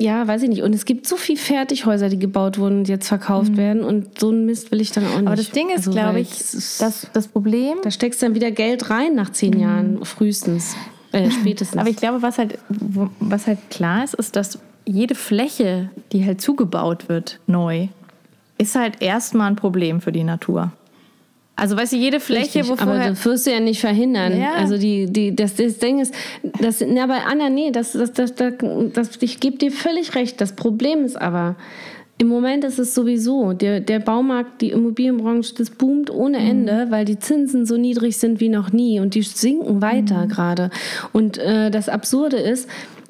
[0.00, 0.62] ja, weiß ich nicht.
[0.62, 3.82] Und es gibt so viel Fertighäuser, die gebaut wurden und jetzt verkauft werden.
[3.82, 5.20] Und so ein Mist will ich dann auch nicht.
[5.22, 5.26] Mhm.
[5.26, 6.30] aber das Ding ist, Also, glaube ich,
[6.78, 10.76] dass das Problem da steckst dann wieder Geld rein nach zehn Jahren, frühestens.
[11.10, 11.80] Äh, spätestens.
[11.80, 16.40] Aber ich glaube, was halt, was halt klar ist, ist, dass jede Fläche, die halt
[16.40, 17.88] zugebaut wird, neu,
[18.56, 20.72] ist halt erstmal ein Problem für die Natur.
[21.58, 24.40] Also weißt du, jede Fläche, Richtig, wo aber das wirst du ja nicht verhindern.
[24.40, 24.52] Ja.
[24.54, 26.14] Also die, die, das, das Ding ist,
[26.60, 28.54] das, na, aber Anna, nee, das, das, das, das,
[28.94, 30.40] das, ich gebe dir völlig recht.
[30.40, 31.56] Das Problem ist aber,
[32.16, 37.04] im Moment ist es sowieso, der, der Baumarkt, die Immobilienbranche, das boomt ohne Ende, weil
[37.04, 40.70] die Zinsen so niedrig sind wie noch nie und die sinken weiter gerade.
[41.12, 42.68] Und äh, das Absurde ist,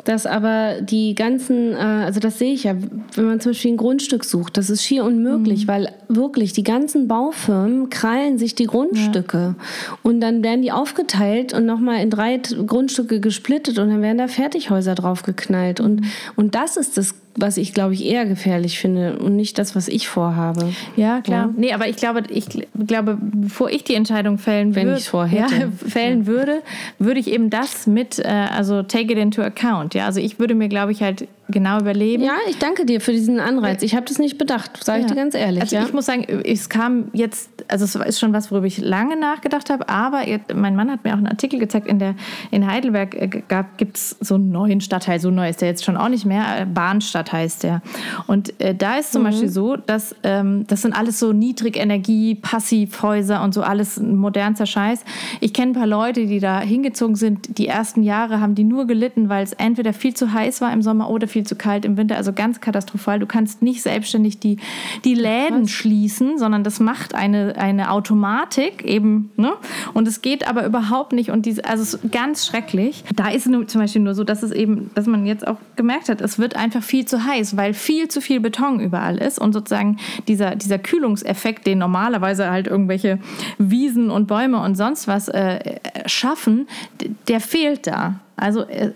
[0.09, 2.75] dass aber die ganzen, äh, also das sehe ich ja,
[3.15, 7.09] wenn man zum Beispiel ein Grundstück sucht, das ist schier unmöglich, weil wirklich die ganzen
[7.09, 9.55] Baufirmen krallen sich die Grundstücke.
[10.03, 14.29] Und dann werden die aufgeteilt und nochmal in drei Grundstücke gesplittet und dann werden da
[14.29, 19.37] Fertighäuser draufgeknallt und, und das ist das, was ich glaube ich eher gefährlich finde und
[19.37, 20.73] nicht das, was ich vorhabe.
[20.97, 21.47] Ja, klar.
[21.47, 21.55] Ja.
[21.57, 25.09] Nee, aber ich glaube, ich gl- glaube, bevor ich die Entscheidung fällen Wenn würde, ich's
[25.09, 25.55] vorhätte.
[25.55, 26.63] ja, fällen würde,
[26.99, 29.95] würde ich eben das mit, äh, also take it into account.
[29.95, 32.23] Ja, also ich würde mir, glaube ich, halt genau überleben.
[32.23, 33.83] Ja, ich danke dir für diesen Anreiz.
[33.83, 35.15] Ich habe das nicht bedacht, sage ich Ja.
[35.15, 35.63] dir ganz ehrlich.
[35.63, 35.83] Also ja?
[35.85, 39.71] ich muss sagen, es kam jetzt, also es ist schon was, worüber ich lange nachgedacht
[39.71, 42.15] habe, aber jetzt, mein Mann hat mir auch einen Artikel gezeigt, in, der,
[42.51, 43.29] in Heidelberg äh,
[43.77, 46.61] gibt es so einen neuen Stadtteil, so neu ist der jetzt schon auch nicht mehr,
[46.61, 47.83] äh, Bahnstadt heißt der.
[48.27, 53.43] Und äh, da ist zum Beispiel so, dass ähm, das sind alles so Niedrigenergie, Passivhäuser
[53.43, 55.05] und so alles modernster Scheiß.
[55.41, 58.87] Ich kenne ein paar Leute, die da hingezogen sind, die ersten Jahre haben die nur
[58.87, 61.85] gelitten, weil es entweder viel zu heiß war im Sommer oder viel viel zu kalt
[61.85, 63.21] im Winter, also ganz katastrophal.
[63.21, 64.57] Du kannst nicht selbstständig die,
[65.05, 69.31] die Läden schließen, sondern das macht eine, eine Automatik eben.
[69.37, 69.53] Ne?
[69.95, 71.31] Und es geht aber überhaupt nicht.
[71.31, 73.05] Und diese, also es ist ganz schrecklich.
[73.15, 76.09] Da ist es zum Beispiel nur so, dass es eben, dass man jetzt auch gemerkt
[76.09, 79.53] hat, es wird einfach viel zu heiß, weil viel zu viel Beton überall ist und
[79.53, 83.21] sozusagen dieser, dieser Kühlungseffekt, den normalerweise halt irgendwelche
[83.59, 86.67] Wiesen und Bäume und sonst was äh, schaffen,
[87.01, 88.19] d- der fehlt da.
[88.35, 88.91] Also äh,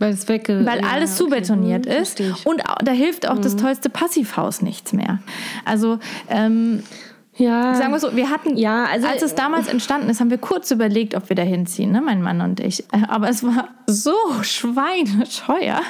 [0.00, 1.30] Weil es wegge weil ja, alles okay.
[1.30, 5.20] zubetoniert Hm, ist und da hilft auch das tollste Passivhaus nichts mehr.
[5.64, 6.82] Also ähm,
[7.36, 10.38] Ja, sagen wir so, wir hatten, Ja, also- als es damals entstanden ist, haben wir
[10.38, 12.84] kurz überlegt, ob wir da hinziehen, ne, mein Mann und ich.
[13.08, 15.80] Aber es war so schweineteuer,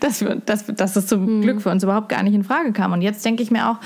[0.00, 1.42] dass, wir, dass, dass es zum Hm.
[1.42, 2.92] Glück für uns überhaupt gar nicht in Frage kam.
[2.92, 3.76] Und jetzt denke ich mir auch,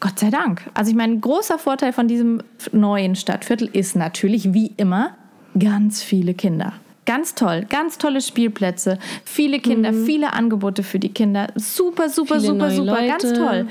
[0.00, 0.62] Gott sei Dank.
[0.74, 5.10] Also ich meine, ein großer Vorteil von diesem neuen Stadtviertel ist natürlich, wie immer,
[5.58, 6.72] ganz viele Kinder.
[7.04, 11.48] Ganz toll, ganz tolle Spielplätze, viele Kinder, viele Angebote für die Kinder.
[11.56, 12.40] Super, super, Mhm.
[12.40, 13.34] Viele super, super, ganz Leute.
[13.38, 13.66] toll.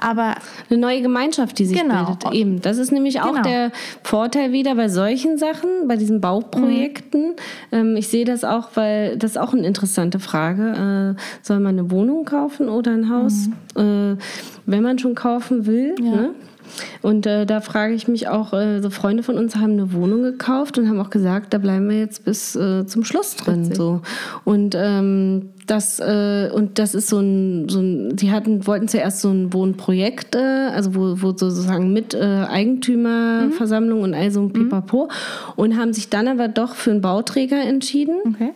[0.00, 0.34] Aber
[0.70, 2.04] eine neue Gemeinschaft, die sich Genau.
[2.04, 2.32] bildet.
[2.32, 3.42] Eben, das ist nämlich auch Genau.
[3.42, 3.72] der
[4.04, 7.34] Vorteil wieder bei solchen Sachen, bei diesen Bauprojekten.
[7.72, 11.16] Ähm, ich sehe das auch, weil das ist auch eine interessante Frage.
[11.18, 13.48] Äh, soll man eine Wohnung kaufen oder ein Haus?
[13.74, 14.16] Äh,
[14.66, 15.94] wenn man schon kaufen will.
[16.00, 16.30] Ne?
[17.02, 20.22] Und äh, da frage ich mich auch, äh, so Freunde von uns haben eine Wohnung
[20.22, 23.74] gekauft und haben auch gesagt, da bleiben wir jetzt bis äh, zum Schluss drin.
[23.74, 24.00] So.
[24.44, 29.20] Und ähm, das äh, und das ist so ein, so ein die hatten wollten zuerst
[29.20, 34.52] so ein Wohnprojekt, äh, also wo, wo sozusagen mit äh, Eigentümerversammlung und all so ein
[34.52, 35.08] Pipapo
[35.56, 38.16] und haben sich dann aber doch für einen Bauträger entschieden.
[38.26, 38.54] okay.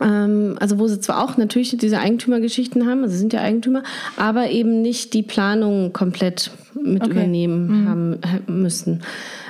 [0.00, 3.82] Ähm, also wo sie zwar auch natürlich diese Eigentümergeschichten haben, also sie sind ja Eigentümer,
[4.16, 7.10] aber eben nicht die Planung komplett mit Okay.
[7.10, 9.02] übernehmen haben äh, müssen.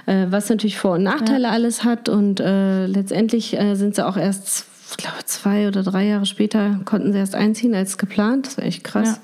[0.07, 4.17] Äh, was natürlich Vor- und Nachteile alles hat und äh, letztendlich äh, sind sie auch
[4.17, 8.47] erst, ich glaube, zwei oder drei Jahre später konnten sie erst einziehen als geplant.
[8.47, 9.21] Das war echt krass.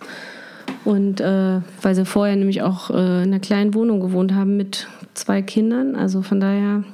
[0.84, 4.86] Und äh, weil sie vorher nämlich auch äh, in einer kleinen Wohnung gewohnt haben mit
[5.14, 5.96] zwei Kindern.
[5.96, 6.84] Also von daher.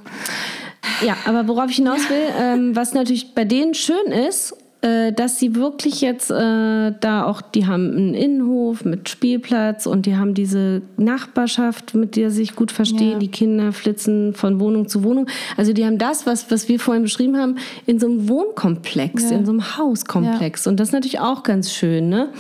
[1.05, 5.39] Ja, aber worauf ich hinaus will, ähm, was natürlich bei denen schön ist, äh, dass
[5.39, 10.35] sie wirklich jetzt äh, da auch, die haben einen Innenhof mit Spielplatz und die haben
[10.35, 13.13] diese Nachbarschaft, mit der sie sich gut verstehen.
[13.13, 13.19] Ja.
[13.19, 15.29] Die Kinder flitzen von Wohnung zu Wohnung.
[15.57, 19.37] Also die haben das, was, was wir vorhin beschrieben haben, in so einem Wohnkomplex, Ja.
[19.37, 20.67] in so einem Hauskomplex.
[20.67, 22.31] Und das ist natürlich auch ganz schön, ne?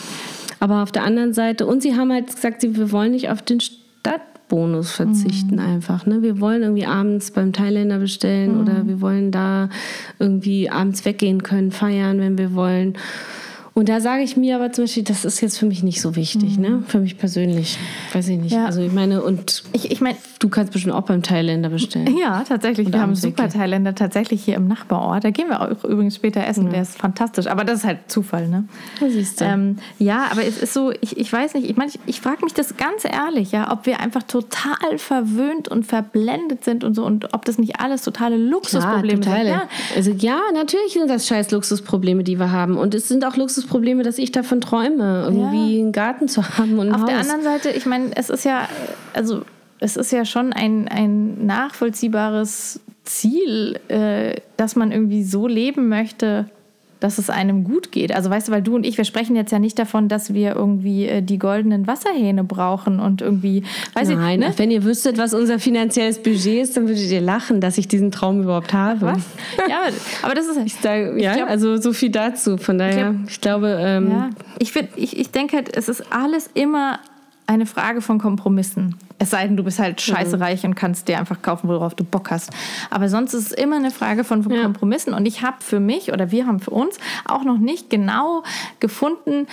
[0.59, 3.43] Aber auf der anderen Seite, und sie haben halt gesagt, sie, wir wollen nicht auf
[3.43, 3.61] den
[4.53, 6.05] Stadtbonus verzichten einfach.
[6.05, 6.21] Ne?
[6.21, 9.71] Wir wollen irgendwie abends beim Thailänder bestellen oder wir wollen da
[10.19, 12.99] irgendwie abends weggehen können, feiern, wenn wir wollen.
[13.75, 16.15] Und da sage ich mir aber zum Beispiel, das ist jetzt für mich nicht so
[16.15, 16.83] wichtig, ne?
[16.89, 17.79] Für mich persönlich.
[18.13, 18.53] Weiß ich nicht.
[18.53, 18.67] Ja.
[18.67, 22.15] Also ich meine, und Ich, ich meine, du kannst bestimmt auch beim Thailänder bestellen.
[22.19, 22.89] Ja, tatsächlich.
[22.89, 23.49] Oder wir haben super.
[23.49, 25.25] Thailänder tatsächlich hier im Nachbarort.
[25.25, 26.71] Da gehen wir auch übrigens später essen.
[26.71, 27.47] Der ist fantastisch.
[27.47, 28.65] Aber das ist halt Zufall, ne?
[29.01, 29.45] Ja, siehst du.
[29.47, 32.45] Ähm, ja, aber es ist so, ich, ich weiß nicht, ich meine, ich, ich frage
[32.45, 37.07] mich das ganz ehrlich, ja, ob wir einfach total verwöhnt und verblendet sind und so
[37.07, 39.47] und ob das nicht alles totale Luxusprobleme sind.
[39.47, 39.63] Ja,
[39.97, 42.77] Also ja, natürlich sind das scheiß Luxusprobleme, die wir haben.
[42.77, 46.93] Und es sind auch Luxusprobleme, dass ich davon träume, irgendwie einen Garten zu haben und
[46.93, 47.09] Auf Haus.
[47.09, 48.69] der anderen Seite, ich meine, es ist ja,
[49.15, 49.43] also
[49.81, 56.49] es ist ja schon ein, ein nachvollziehbares Ziel, äh, dass man irgendwie so leben möchte,
[57.03, 58.15] dass es einem gut geht.
[58.15, 60.55] Also weißt du, weil du und ich, wir sprechen jetzt ja nicht davon, dass wir
[60.55, 64.55] irgendwie äh, die goldenen Wasserhähne brauchen und irgendwie, weiß Nein, ich, ne?
[64.57, 68.11] wenn ihr wüsstet, was unser finanzielles Budget ist, dann würdet ihr lachen, dass ich diesen
[68.13, 69.03] Traum überhaupt habe.
[69.03, 69.23] Was?
[69.69, 69.81] Ja,
[70.23, 72.57] aber, das ist Da, ja, glaub- also so viel dazu.
[72.57, 76.51] Von daher, ich, glaube, ähm, Ja, ich, find, ich, ich denke halt, es ist alles
[76.55, 76.99] immer
[77.47, 78.97] eine Frage von Kompromissen.
[79.19, 82.03] Es sei denn, du bist halt scheiße reich und kannst dir einfach kaufen, worauf du
[82.05, 82.51] Bock hast.
[82.91, 84.63] Aber sonst ist es immer eine Frage von Ja.
[84.63, 85.15] Kompromissen.
[85.15, 88.43] Und ich habe für mich oder wir haben für uns auch noch nicht genau
[88.81, 89.47] gefunden,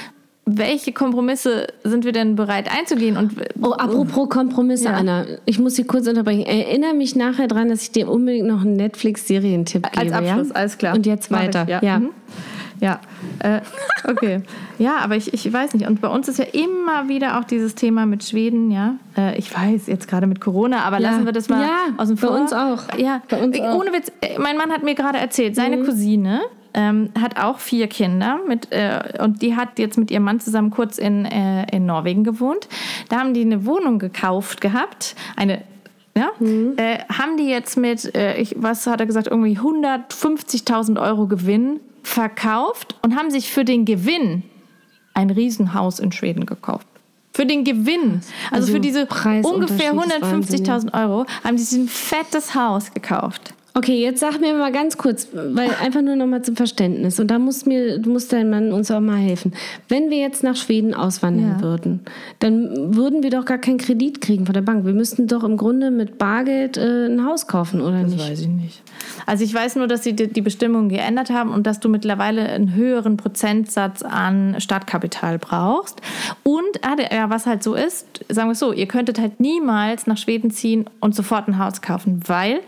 [0.52, 3.18] welche Kompromisse sind wir denn bereit einzugehen.
[3.18, 4.94] Und Oh, apropos Kompromisse, Ja.
[4.94, 5.26] Anna.
[5.46, 6.42] Ich muss Sie kurz unterbrechen.
[6.48, 9.98] Erinnere mich nachher dran, dass ich dir unbedingt noch einen Netflix-Serientipp gebe.
[10.00, 10.56] als Abschluss, ja?
[10.56, 10.96] alles klar.
[10.96, 11.68] Und jetzt Mach ich, weiter.
[11.70, 11.80] ja.
[11.84, 12.00] ja.
[12.00, 12.10] Mhm.
[12.80, 13.00] Ja,
[13.40, 13.62] äh,
[14.10, 14.42] okay.
[14.78, 15.88] Ja, aber ich, ich weiß nicht.
[15.88, 18.96] Und bei uns ist ja immer wieder auch dieses Thema mit Schweden, ja.
[19.18, 21.12] Äh, ich weiß, jetzt gerade mit Corona, aber Ja.
[21.12, 22.40] lassen wir das mal Ja, aus dem bei Vor.
[22.40, 22.84] uns auch.
[22.98, 23.74] Ja, Bei uns Äh, auch.
[23.76, 23.80] Mhm.
[23.82, 24.12] ohne Witz.
[24.22, 26.42] äh, Mein Mann hat mir gerade erzählt, seine Cousine
[26.74, 30.70] ähm, hat auch vier Kinder mit, äh, und die hat jetzt mit ihrem Mann zusammen
[30.70, 32.70] kurz in, äh, in Norwegen gewohnt.
[33.10, 35.64] Da haben die eine Wohnung gekauft gehabt, eine
[36.18, 36.74] ja, Mhm.
[36.78, 41.80] äh, haben die jetzt mit, äh, ich, was hat er gesagt, irgendwie 150.000 Euro Gewinn
[42.04, 44.44] verkauft und haben sich für den Gewinn
[45.14, 46.88] ein Riesenhaus in Schweden gekauft.
[47.34, 51.80] Für den Gewinn, also, Also für diese ungefähr ist Wahnsinn, 150.000 Euro, haben die sich
[51.80, 53.54] ein fettes Haus gekauft.
[53.76, 57.20] Okay, jetzt sag mir mal ganz kurz, weil einfach nur noch mal zum Verständnis.
[57.20, 59.54] Und da muss mir, muss dein Mann uns auch mal helfen.
[59.88, 61.62] Wenn wir jetzt nach Schweden auswandern Ja.
[61.62, 62.00] würden,
[62.40, 64.86] dann würden wir doch gar keinen Kredit kriegen von der Bank.
[64.86, 68.30] Wir müssten doch im Grunde mit Bargeld äh, ein Haus kaufen, oder Das nicht?
[68.30, 68.82] weiß ich nicht.
[69.26, 72.50] Also ich weiß nur, dass sie die, die Bestimmungen geändert haben und dass du mittlerweile
[72.50, 76.02] einen höheren Prozentsatz an Startkapital brauchst.
[76.44, 80.08] Und ah, ja, was halt so ist, sagen wir es so, ihr könntet halt niemals
[80.08, 82.60] nach Schweden ziehen und sofort ein Haus kaufen, weil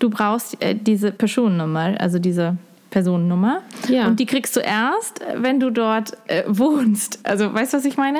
[0.00, 2.56] du brauchst äh, diese Personennummer, also diese
[2.90, 3.62] Personennummer.
[3.88, 4.08] Ja.
[4.08, 7.20] Und die kriegst du erst, wenn du dort äh, wohnst.
[7.22, 8.18] Also weißt du, was ich meine?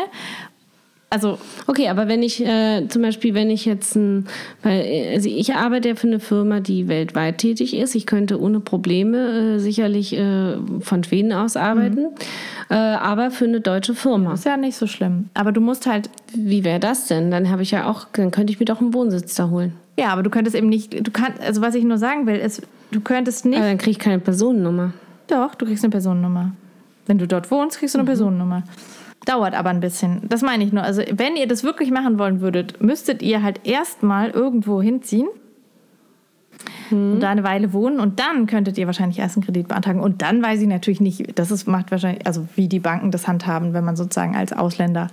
[1.13, 4.27] Also Okay, aber wenn ich äh, zum Beispiel, wenn ich jetzt ein,
[4.63, 7.97] weil äh, also ich arbeite ja für eine Firma, die weltweit tätig ist.
[7.97, 12.07] Ich könnte ohne Probleme äh, sicherlich äh, von Schweden aus arbeiten,
[12.71, 14.35] äh, aber für eine deutsche Firma.
[14.35, 15.31] ist ja nicht so schlimm.
[15.35, 17.33] Aber du musst halt Wie wäre das denn?
[17.33, 19.73] Dann habe ich ja auch, dann könnte ich mir doch einen Wohnsitz da holen.
[20.01, 22.63] Ja, aber du könntest eben nicht, du kannst, also was ich nur sagen will, ist,
[22.91, 24.95] du könntest nicht, Aber dann kriege ich keine Personennummer.
[25.27, 26.53] doch, du kriegst eine Personennummer.
[27.07, 28.63] Wenn du dort wohnst, kriegst du eine Personennummer.
[29.27, 30.23] Dauert aber ein bisschen.
[30.27, 30.83] Das meine ich nur.
[30.83, 35.29] Also, wenn ihr das wirklich machen wollen würdet, müsstet ihr halt erstmal irgendwo hinziehen
[36.93, 40.01] und da eine Weile wohnen und dann könntet ihr wahrscheinlich erst einen Kredit beantragen.
[40.01, 43.27] Und dann weiß ich natürlich nicht, das ist, macht wahrscheinlich, also wie die Banken das
[43.29, 45.09] handhaben, wenn man sozusagen als Ausländer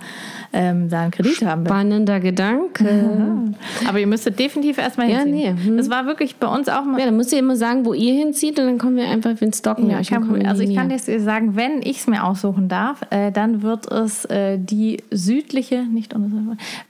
[0.52, 1.68] ähm, da einen Kredit haben will.
[1.68, 2.86] Spannender Gedanke.
[3.88, 5.54] Aber ihr müsstet definitiv erstmal Ja, hinziehen.
[5.56, 5.76] nee, hm.
[5.76, 6.98] Das war wirklich bei uns auch mal.
[6.98, 9.52] Ja, dann müsst ihr immer sagen, wo ihr hinzieht und dann kommen wir einfach, wir
[9.52, 10.46] stalken Ja, Problem.
[10.46, 14.24] Also ich kann dir sagen, wenn ich es mir aussuchen darf, äh, dann wird es
[14.26, 16.14] äh, die südliche, nicht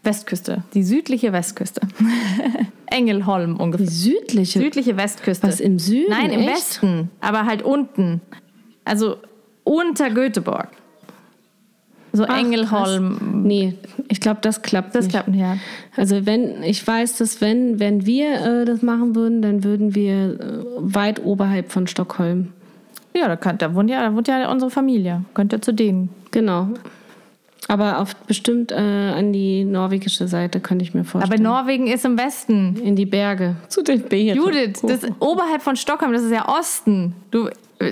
[0.02, 1.80] Westküste, die südliche Westküste.
[2.90, 3.86] Engelholm Die ungefähr.
[3.86, 4.58] südliche.
[4.78, 5.48] Südliche Westküste.
[5.48, 6.10] Was, im Süden?
[6.10, 6.50] Nein, im Echt?
[6.50, 8.20] Westen, aber halt unten.
[8.84, 9.16] Also
[9.64, 10.68] unter Göteborg.
[12.12, 13.42] So Ach, Engelholm.
[13.42, 13.74] Nee,
[14.08, 15.12] ich glaube, das klappt Das nicht.
[15.12, 15.40] klappt nicht.
[15.40, 15.56] Ja.
[15.96, 20.40] Also wenn, ich weiß, dass wenn, wenn wir äh, das machen würden, dann würden wir
[20.40, 22.52] äh, weit oberhalb von Stockholm.
[23.14, 25.24] Ja, da, kann, da, wohnt ja, da wohnt ja unsere Familie.
[25.34, 26.08] Könnt ihr zu denen.
[26.30, 26.68] Genau.
[27.66, 31.42] Aber auf bestimmt äh, an die norwegische Seite könnte ich mir Aber vorstellen.
[31.42, 32.76] Norwegen ist im Westen.
[32.82, 33.56] in die Berge.
[33.68, 34.36] Zu den Bären.
[34.38, 37.14] Judith, das ist oberhalb von Stockholm, das ist ja Osten.
[37.30, 37.50] Du,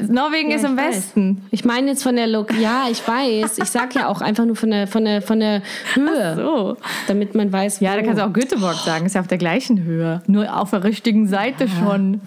[0.08, 0.96] Norwegen ist ich im weiß.
[0.96, 1.42] Westen.
[1.50, 3.58] Ich meine jetzt von der Lok ja, ich weiß.
[3.58, 5.62] Ich sag ja auch einfach nur von der von der von der
[5.94, 6.76] Höhe, So.
[7.06, 7.96] damit man weiß, Ja, wo.
[7.96, 10.22] da kannst du auch Göteborg sagen, ist ja auf der gleichen Höhe.
[10.26, 12.20] Nur auf der richtigen Seite schon.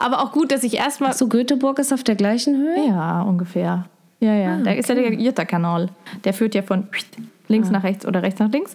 [0.00, 1.12] Aber auch gut, dass ich erstmal.
[1.14, 2.88] so Göteborg ist auf der gleichen Höhe.
[2.88, 3.86] Ja, ungefähr.
[4.20, 4.56] Ja, ja.
[4.58, 5.90] da ist ja der Jutta-Kanal.
[6.24, 6.88] Der führt ja von
[7.46, 8.74] links nach rechts oder rechts nach links.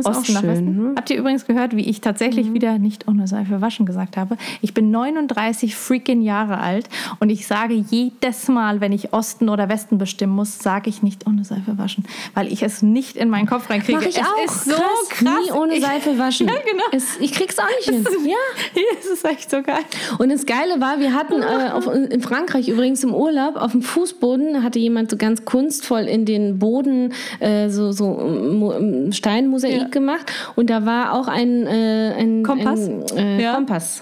[0.00, 0.82] Ist Osten nach schön, Westen.
[0.88, 0.94] ne?
[0.96, 4.36] Habt ihr übrigens gehört, wie ich tatsächlich wieder nicht ohne Seife waschen gesagt habe?
[4.62, 6.88] Ich bin 39 freaking Jahre alt
[7.20, 11.26] und ich sage jedes Mal, wenn ich Osten oder Westen bestimmen muss, sage ich nicht
[11.26, 12.04] ohne Seife waschen,
[12.34, 13.98] weil ich es nicht in meinen Kopf reinkriege.
[13.98, 14.44] Mach ich es auch.
[14.44, 15.08] ist so krass.
[15.10, 15.34] krass.
[15.46, 16.46] Nie ohne Ich- Seife waschen.
[16.56, 16.84] Ja, genau.
[16.92, 18.06] Es, ich krieg's auch nicht hin.
[18.24, 18.36] Ja.
[18.74, 19.80] Ja, es ist echt so geil.
[20.18, 23.82] Und das Geile war, wir hatten äh, auf, in Frankreich übrigens im Urlaub auf dem
[23.82, 29.90] Fußboden hatte jemand so ganz kunstvoll in den Boden äh, so, so ähm, Steinmosaik Ja.
[30.00, 32.88] gemacht und da war auch ein, äh, ein Kompass?
[32.88, 33.54] ein, äh, Ja.
[33.54, 34.00] Kompass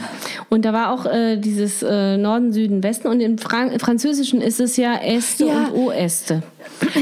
[0.50, 4.60] und da war auch äh, dieses äh, Norden, Süden, Westen und im Fran Französischen ist
[4.60, 5.64] es ja Este Ja.
[5.68, 6.42] und Oeste.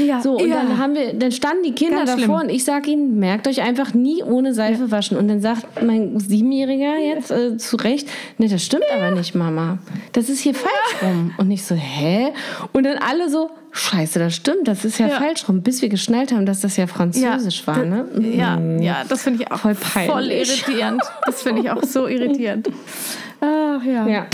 [0.05, 0.55] Ja, So, und ja.
[0.57, 2.49] dann haben wir, dann standen die Kinder Ganz davor schlimm.
[2.49, 5.17] und ich sage ihnen, merkt euch einfach nie ohne Seife waschen.
[5.17, 9.77] Und dann sagt mein Siebenjähriger jetzt äh, zu Recht, ne, das stimmt aber nicht, Mama.
[10.11, 11.33] Das ist hier falsch rum.
[11.37, 12.33] Und ich so, hä?
[12.73, 15.17] Und dann alle so, scheiße, das stimmt, das ist ja, Ja.
[15.19, 18.05] falsch rum, bis wir geschnallt haben, dass das ja französisch war, ne?
[18.19, 20.11] Ja, ja, das finde ich auch Voll peinlich.
[20.11, 21.01] voll irritierend.
[21.25, 22.69] Das finde ich auch so irritierend.
[23.41, 24.07] Ach ja.
[24.07, 24.27] Ja.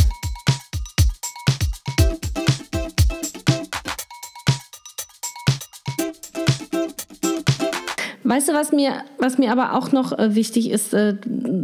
[8.30, 11.16] Weißt du, was mir, was mir aber auch noch äh, wichtig ist äh,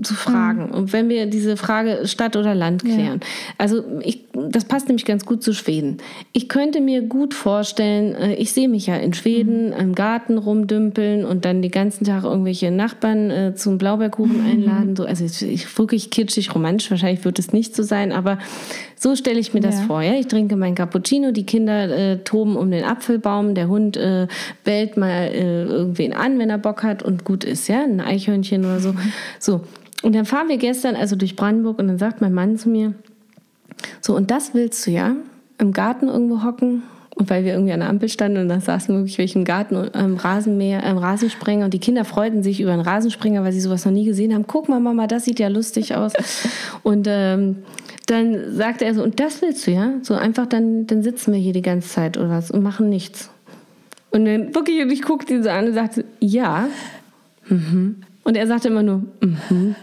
[0.02, 3.20] zu fragen, und wenn wir diese Frage Stadt oder Land klären.
[3.60, 5.98] Also ich, das passt nämlich ganz gut zu Schweden.
[6.32, 11.24] Ich könnte mir gut vorstellen, äh, ich sehe mich ja in Schweden im Garten rumdümpeln
[11.24, 14.96] und dann den ganzen Tag irgendwelche Nachbarn äh, zum Blaubeerkuchen einladen.
[14.96, 18.40] So, also ich, ich wirklich kitschig romantisch, wahrscheinlich wird es nicht so sein, aber
[19.06, 19.86] so stelle ich mir das Ja.
[19.86, 20.02] vor.
[20.02, 20.16] Ja?
[20.16, 24.26] Ich trinke mein Cappuccino, die Kinder äh, toben um den Apfelbaum, der Hund äh,
[24.64, 28.66] bellt mal äh, irgendwen an, wenn er Bock hat und gut ist, ja, ein Eichhörnchen
[28.66, 28.96] oder so.
[29.40, 29.62] So.
[30.02, 32.96] Und dann fahren wir gestern also durch Brandenburg und dann sagt mein Mann zu mir,
[34.02, 35.16] so, und das willst du ja?
[35.60, 36.82] Im Garten irgendwo hocken?
[37.14, 39.76] Und weil wir irgendwie an der Ampel standen und da saßen wirklich welche im Garten
[39.76, 43.62] und am Rasenmäher, am Rasensprenger und die Kinder freuten sich über einen Rasensprenger, weil sie
[43.62, 44.48] sowas noch nie gesehen haben.
[44.48, 46.14] Guck mal, Mama, das sieht ja lustig aus.
[46.84, 47.58] Und ähm,
[48.06, 49.94] dann sagte er so, und das willst du, ja?
[50.02, 53.30] So einfach, dann, dann sitzen wir hier die ganze Zeit oder was und machen nichts.
[54.12, 56.68] Und dann wirklich, und ich guckte ihn so an und sagte, ja.
[57.50, 59.76] Und er sagte immer nur, mhm.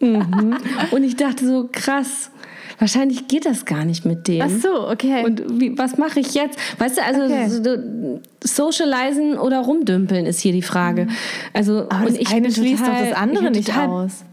[0.00, 0.56] Mhm.
[0.90, 2.30] Und ich dachte so, krass.
[2.78, 4.42] wahrscheinlich geht das gar nicht mit dem.
[4.42, 5.24] Ach so, okay.
[5.24, 6.58] Und wie, was mache ich jetzt?
[6.78, 7.48] Weißt du, also Okay.
[7.48, 11.08] so, socialisen oder rumdümpeln ist hier die Frage.
[11.52, 14.24] Also Aber und das ich eine schließt doch das andere ich bin nicht aus.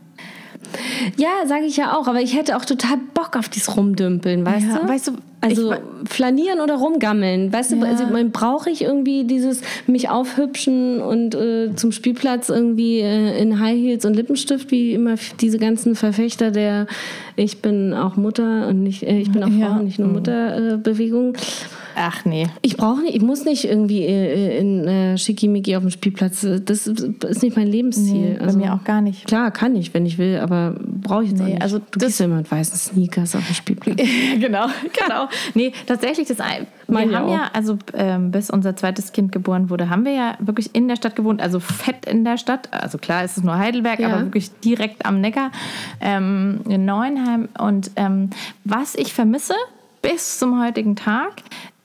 [1.18, 4.68] Ja, sage ich ja auch, aber ich hätte auch total Bock auf dieses Rumdümpeln, weißt
[4.68, 4.88] Ja, du?
[4.88, 5.12] weißt du,
[5.42, 7.76] also ich- flanieren oder rumgammeln, weißt du?
[7.78, 7.84] Ja.
[7.86, 13.60] Also man brauche ich irgendwie dieses mich aufhübschen und äh, zum Spielplatz irgendwie äh, in
[13.60, 16.88] High Heels und Lippenstift, wie immer diese ganzen Verfechter der
[17.36, 19.68] ich bin auch Mutter und nicht äh, ich bin auch Ja.
[19.72, 21.34] Frau und nicht nur Mutter äh, Bewegung.
[21.98, 22.48] Ach nee.
[22.62, 26.46] Ich brauche nicht, ich muss nicht irgendwie äh, in äh, Schickimicki auf dem Spielplatz.
[26.66, 28.34] Das ist nicht mein Lebensziel.
[28.34, 29.26] Nee, bei mir auch gar nicht.
[29.28, 31.62] Klar, kann ich, wenn ich will, aber brauche ich jetzt Nee, nicht.
[31.62, 33.98] also du das- gehst ja immer mit weißen Sneakers auf dem Spielplatz.
[34.40, 34.68] genau,
[35.06, 35.28] genau.
[35.54, 37.32] Nee, tatsächlich, das wir haben auch.
[37.32, 40.98] ja, also ähm, bis unser zweites Kind geboren wurde, haben wir ja wirklich in der
[40.98, 42.70] Stadt gewohnt, also fett in der Stadt.
[42.72, 44.10] Also klar, es ist nur Heidelberg, Ja.
[44.10, 45.52] aber wirklich direkt am Neckar
[46.02, 47.48] ähm, in Neuenheim.
[47.58, 48.30] Und ähm,
[48.66, 49.54] was ich vermisse
[50.02, 51.34] bis zum heutigen Tag,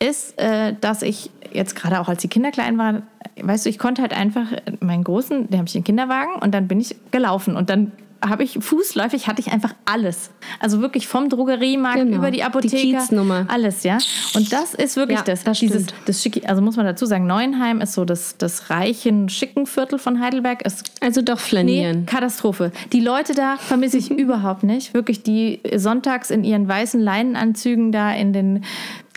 [0.03, 3.03] ist, äh, dass ich jetzt gerade auch als die Kinder klein waren,
[3.41, 4.47] weißt du, ich konnte halt einfach
[4.81, 7.93] meinen Großen, den habe ich in den Kinderwagen und dann bin ich gelaufen und dann
[8.23, 10.29] habe ich fußläufig hatte ich einfach alles.
[10.59, 12.19] Also wirklich vom Drogeriemarkt Genau.
[12.19, 13.47] über die Die Apotheke, Kieznummer.
[13.49, 13.97] alles, ja.
[14.35, 17.27] Und das ist wirklich Ja, das, das dieses, das schicke, also muss man dazu sagen,
[17.27, 20.61] Neuenheim ist so das, das reichen, schicken Viertel von Heidelberg.
[20.65, 22.05] Es Also doch Nee, flanieren.
[22.05, 22.73] Katastrophe.
[22.93, 24.93] Die Leute da vermisse ich überhaupt nicht.
[24.93, 28.65] Wirklich, die sonntags in ihren weißen Leinenanzügen da in den.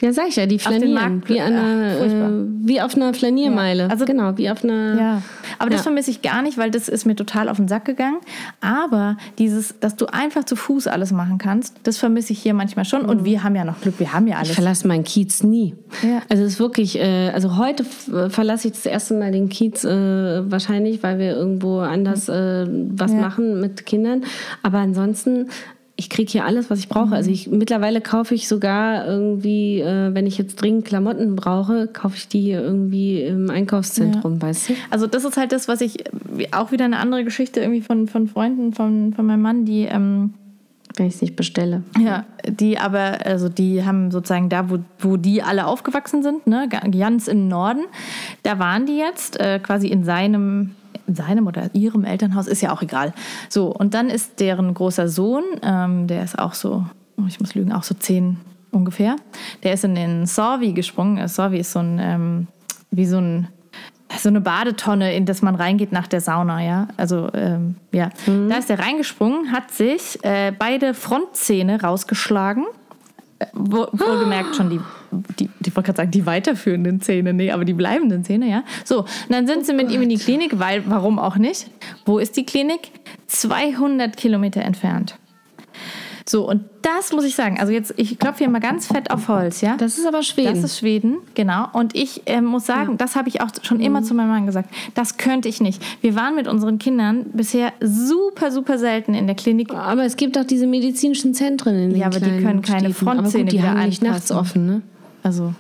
[0.02, 0.94] Ja, sag ich ja, die flanieren.
[0.94, 2.30] Markt- Wie, Ach, einer, furchtbar.
[2.30, 2.34] äh,
[2.68, 3.84] wie auf einer Flaniermeile.
[3.84, 5.00] Ja, also- genau, wie auf einer.
[5.00, 5.22] Ja.
[5.60, 5.84] Aber das Ja.
[5.84, 8.18] vermisse ich gar nicht, weil das ist mir total auf den Sack gegangen.
[8.60, 12.86] Aber dieses, dass du einfach zu Fuß alles machen kannst, das vermisse ich hier manchmal
[12.86, 13.06] schon.
[13.06, 14.52] Und wir haben ja noch Glück, wir haben ja Ich alles.
[14.56, 15.76] verlasse meinen Kiez nie.
[16.02, 16.22] Ja.
[16.28, 19.84] Also es ist wirklich, äh, also heute f- verlasse ich das erste Mal den Kiez
[19.86, 24.24] äh, wahrscheinlich, weil wir irgendwo anders äh, was machen mit Kindern.
[24.64, 25.48] Aber ansonsten,
[25.96, 27.14] ich kriege hier alles, was ich brauche.
[27.16, 32.16] Also ich mittlerweile kaufe ich sogar irgendwie, äh, wenn ich jetzt dringend Klamotten brauche, kaufe
[32.18, 34.74] ich die hier irgendwie im Einkaufszentrum, weißt du?
[34.90, 36.04] Also das ist halt das, was ich,
[36.52, 39.84] auch wieder eine andere Geschichte irgendwie von, von Freunden von, von meinem Mann, die...
[39.84, 40.34] Ähm,
[40.96, 41.82] Wenn ich es nicht bestelle.
[42.00, 46.68] Ja, die aber, also die haben sozusagen da, wo, wo die alle aufgewachsen sind, ne,
[46.70, 47.86] ga- ganz im Norden,
[48.44, 52.72] da waren die jetzt äh, quasi in seinem, in seinem oder ihrem Elternhaus, ist ja
[52.74, 53.14] auch egal.
[53.50, 56.86] So, und dann ist deren großer Sohn, ähm, der ist auch so,
[57.28, 58.38] ich muss lügen, auch so zehn
[58.72, 59.16] ungefähr,
[59.64, 61.18] der ist in den Sorvi gesprungen.
[61.18, 62.48] Äh, Sorvi ist so ein, ähm,
[62.92, 63.48] wie so ein,
[64.18, 66.88] so eine Badetonne, in das man reingeht nach der Sauna, ja.
[66.98, 68.10] Also, ähm, ja.
[68.28, 72.66] Da ist er reingesprungen, hat sich äh, beide Frontzähne rausgeschlagen.
[73.40, 74.80] Äh, wo- Wohlgemerkt schon die,
[75.40, 78.64] die, ich wollte gerade sagen, die weiterführenden Zähne, nee, aber die bleibenden Zähne, ja.
[78.86, 81.70] So, und dann sind sie mit ihm in die Klinik, weil, warum auch nicht?
[82.06, 82.92] Wo ist die Klinik?
[83.28, 85.18] 200 Kilometer entfernt.
[86.26, 89.28] So, und das muss ich sagen, also jetzt, ich klopfe hier mal ganz fett auf
[89.28, 89.76] Holz, ja.
[89.76, 90.56] Das ist aber Schweden.
[90.56, 91.68] Das ist Schweden, genau.
[91.74, 94.06] Und ich äh, muss sagen, das habe ich auch schon immer Mhm.
[94.06, 94.70] zu meinem Mann gesagt.
[94.96, 95.84] Das könnte ich nicht.
[96.02, 99.74] Wir waren mit unseren Kindern bisher super, super selten in der Klinik.
[99.74, 103.06] aber es gibt auch diese medizinischen Zentren in den Ja, aber die können keine Städten.
[103.06, 104.82] Aber Frontzähne gut, die haben nicht nachts offen, ne?
[105.24, 105.54] Also,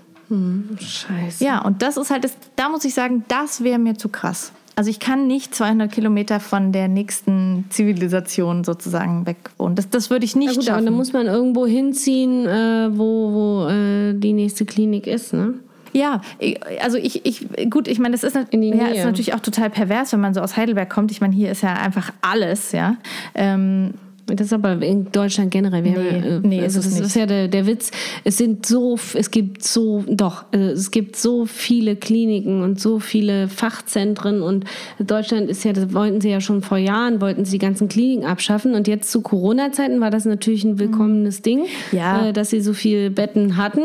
[0.79, 1.43] Scheiße.
[1.43, 4.51] ja, und das ist halt, das, da muss ich sagen, das wäre mir zu krass.
[4.75, 9.75] Also ich kann nicht 200 Kilometer von der nächsten Zivilisation sozusagen weg wohnen.
[9.75, 10.85] Das, das würde ich nicht Ja gut, aber schaffen.
[10.85, 15.53] dann muss man irgendwo hinziehen, äh, wo, wo äh, die nächste Klinik ist, ne?
[15.95, 16.21] Ja,
[16.81, 20.21] also ich, ich gut, ich meine, das ist, ja, ist natürlich auch total pervers, wenn
[20.21, 21.11] man so aus Heidelberg kommt.
[21.11, 22.95] Ich meine, hier ist ja einfach alles, ja.
[23.35, 23.93] Ähm,
[24.27, 25.83] Das ist aber in Deutschland generell.
[25.83, 27.07] Wir Nee, haben äh, nee, also ist es das nicht.
[27.09, 27.91] ist ja der, der Witz.
[28.23, 32.99] Es sind so, es gibt so, doch, also es gibt so viele Kliniken und so
[32.99, 34.65] viele Fachzentren und
[34.99, 38.25] Deutschland ist ja, das wollten sie ja schon vor Jahren, wollten sie die ganzen Kliniken
[38.25, 42.27] abschaffen und jetzt zu Corona-Zeiten war das natürlich ein willkommenes Ding, Ja.
[42.27, 43.81] äh, dass sie so viele Betten hatten.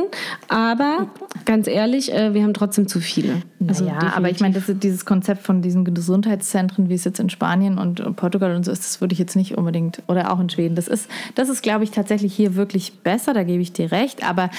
[0.48, 1.08] Aber
[1.44, 3.42] ganz ehrlich, äh, wir haben trotzdem zu viele.
[3.66, 7.76] Also ja, aber ich meine, dieses Konzept von diesen Gesundheitszentren, wie es jetzt in Spanien
[7.78, 10.74] und Portugal und so ist, das würde ich jetzt nicht unbedingt, oder auch in Schweden.
[10.74, 14.28] Das ist, das ist, glaube ich, tatsächlich hier wirklich besser, da gebe ich dir recht.
[14.28, 14.50] Aber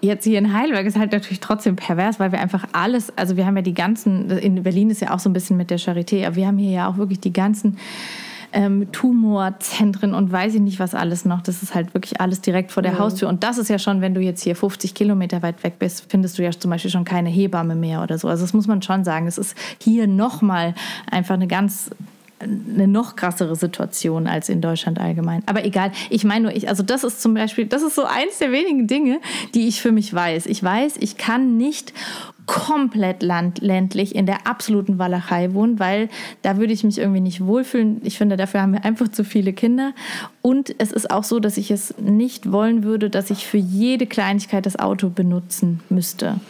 [0.00, 3.46] jetzt hier in Heidelberg ist halt natürlich trotzdem pervers, weil wir einfach alles, also wir
[3.46, 6.26] haben ja die ganzen, in Berlin ist ja auch so ein bisschen mit der Charité,
[6.26, 7.78] aber wir haben hier ja auch wirklich die ganzen
[8.52, 11.40] ähm, Tumorzentren und weiß ich nicht was alles noch.
[11.40, 13.28] Das ist halt wirklich alles direkt vor der Haustür.
[13.28, 16.38] Und das ist ja schon, wenn du jetzt hier 50 Kilometer weit weg bist, findest
[16.38, 18.28] du ja zum Beispiel schon keine Hebamme mehr oder so.
[18.28, 19.26] Also das muss man schon sagen.
[19.26, 20.74] Es ist hier nochmal
[21.10, 21.90] einfach eine ganz
[22.40, 25.42] eine noch krassere Situation als in Deutschland allgemein.
[25.46, 28.38] Aber egal, ich meine nur, ich, also das ist zum Beispiel, das ist so eins
[28.38, 29.20] der wenigen Dinge,
[29.54, 30.46] die ich für mich weiß.
[30.46, 31.92] Ich weiß, ich kann nicht
[32.46, 36.08] komplett land, ländlich in der absoluten Walachei wohnen, weil
[36.42, 38.00] da würde ich mich irgendwie nicht wohlfühlen.
[38.02, 39.92] Ich finde, dafür haben wir einfach zu viele Kinder.
[40.42, 44.06] Und es ist auch so, dass ich es nicht wollen würde, dass ich für jede
[44.06, 46.40] Kleinigkeit das Auto benutzen müsste.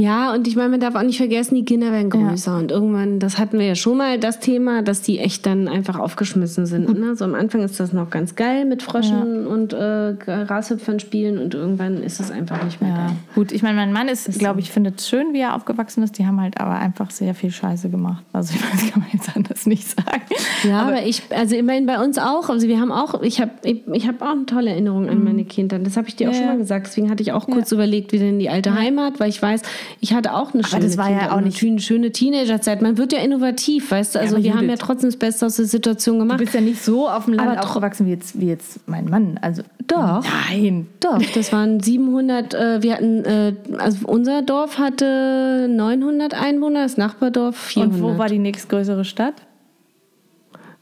[0.00, 2.56] Ja, und ich meine, man darf auch nicht vergessen, die Kinder werden größer.
[2.56, 5.98] Und irgendwann, das hatten wir ja schon mal, das Thema, dass die echt dann einfach
[5.98, 6.80] aufgeschmissen sind.
[7.00, 7.14] Ne?
[7.16, 11.54] So am Anfang ist das noch ganz geil mit Fröschen und äh, Grashüpfern spielen und
[11.54, 13.16] irgendwann ist es einfach nicht mehr Ja, geil.
[13.34, 13.52] gut.
[13.52, 16.18] Ich meine, mein Mann ist, glaube ich, findet es schön, wie er aufgewachsen ist.
[16.18, 18.22] Die haben halt aber einfach sehr viel Scheiße gemacht.
[18.32, 20.22] Also ich weiß, kann man jetzt anders nicht sagen.
[20.68, 22.48] Ja, aber, ich, also immerhin bei uns auch.
[22.50, 25.44] Also wir haben auch, ich habe ich, ich hab auch eine tolle Erinnerung an meine
[25.44, 25.86] Kindheit.
[25.86, 26.34] Das habe ich dir auch Mhm.
[26.34, 26.58] Ja, schon mal ja.
[26.60, 26.86] gesagt.
[26.86, 29.62] Deswegen hatte ich auch kurz überlegt, wieder in die alte Heimat, weil ich weiß,
[30.00, 32.82] ich hatte auch eine schöne das war ja Kindheit auch nicht- eine schöne Teenagerzeit.
[32.82, 34.20] Man wird ja innovativ, weißt du?
[34.20, 36.38] Also aber wir haben ja Judith- trotzdem das Beste aus der Situation Du gemacht.
[36.38, 39.38] bist ja nicht so auf dem Land Aber aufgewachsen wie jetzt, wie jetzt mein Mann.
[39.42, 40.24] Also Doch.
[40.48, 40.86] Nein.
[41.00, 46.96] Doch, das waren 700, äh, wir hatten, äh, also unser Dorf hatte 900 Einwohner, das
[46.96, 47.94] Nachbardorf 400.
[48.00, 49.34] Und wo war die nächstgrößere Stadt?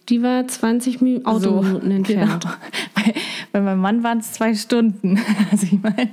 [0.09, 2.43] Die war 20 Minuten Autominuten entfernt.
[2.43, 2.55] Genau.
[2.95, 3.15] Bei,
[3.53, 5.19] bei meinem Mann waren es zwei Stunden.
[5.51, 6.09] Also ich meine,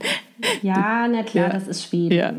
[0.61, 2.13] Ja, na klar, das ist Schweden.
[2.13, 2.33] ja.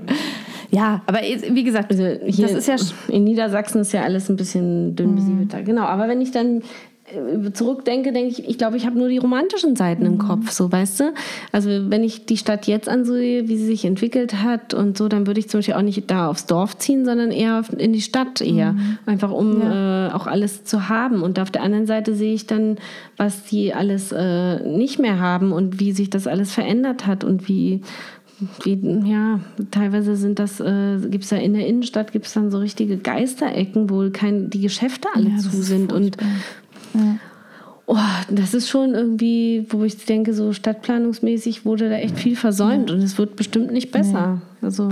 [0.70, 2.76] Ja, aber wie gesagt, Also hier das ist ja
[3.08, 5.62] in Niedersachsen ist ja alles ein bisschen dünn besiedelter.
[5.62, 6.62] Genau, aber wenn ich dann
[7.12, 10.72] äh, zurückdenke, denke ich, ich glaube, ich habe nur die romantischen Seiten im Kopf, so
[10.72, 11.04] weißt du.
[11.52, 15.26] Also wenn ich die Stadt jetzt ansehe, wie sie sich entwickelt hat und so, dann
[15.26, 18.40] würde ich zum Beispiel auch nicht da aufs Dorf ziehen, sondern eher in die Stadt
[18.40, 18.74] eher,
[19.06, 21.22] einfach um äh, auch alles zu haben.
[21.22, 22.76] Und auf der anderen Seite sehe ich dann,
[23.16, 27.48] was die alles äh, nicht mehr haben und wie sich das alles verändert hat und
[27.48, 27.82] wie
[28.64, 32.50] wie, ja, teilweise sind das, äh, gibt es ja in der Innenstadt, gibt es dann
[32.50, 35.92] so richtige Geisterecken, wo kein, die Geschäfte alle Ja, zu sind.
[35.92, 36.16] Und
[37.86, 37.96] oh,
[38.30, 42.98] das ist schon irgendwie, wo ich denke, so stadtplanungsmäßig wurde da echt viel versäumt und
[42.98, 44.42] es wird bestimmt nicht besser.
[44.60, 44.90] Also.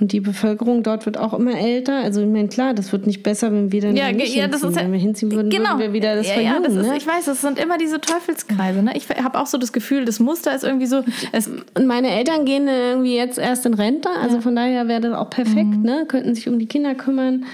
[0.00, 1.96] Und die Bevölkerung dort wird auch immer älter.
[1.98, 4.62] Also, ich meine, klar, das wird nicht besser, wenn wir dann Ja, nicht ja, das
[4.62, 4.70] hinziehen.
[4.70, 5.70] ist ja- wenn wir hinziehen würden, genau.
[5.70, 6.62] würden wir wieder das ja, ja, verjüngen.
[6.64, 6.96] das ist, ne?
[6.96, 8.82] Ich weiß, das sind immer diese Teufelskreise.
[8.82, 8.92] Ne?
[8.96, 11.04] Ich habe auch so das Gefühl, das Muster ist irgendwie so.
[11.32, 15.14] Es, Und meine Eltern gehen irgendwie jetzt erst in Rente, also von daher wäre das
[15.14, 15.82] auch perfekt, Mhm.
[15.82, 16.04] ne?
[16.08, 17.44] Könnten sich um die Kinder kümmern.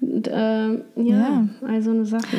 [0.00, 1.44] Und, ähm, ja, Ja.
[1.68, 2.38] all so eine Sache.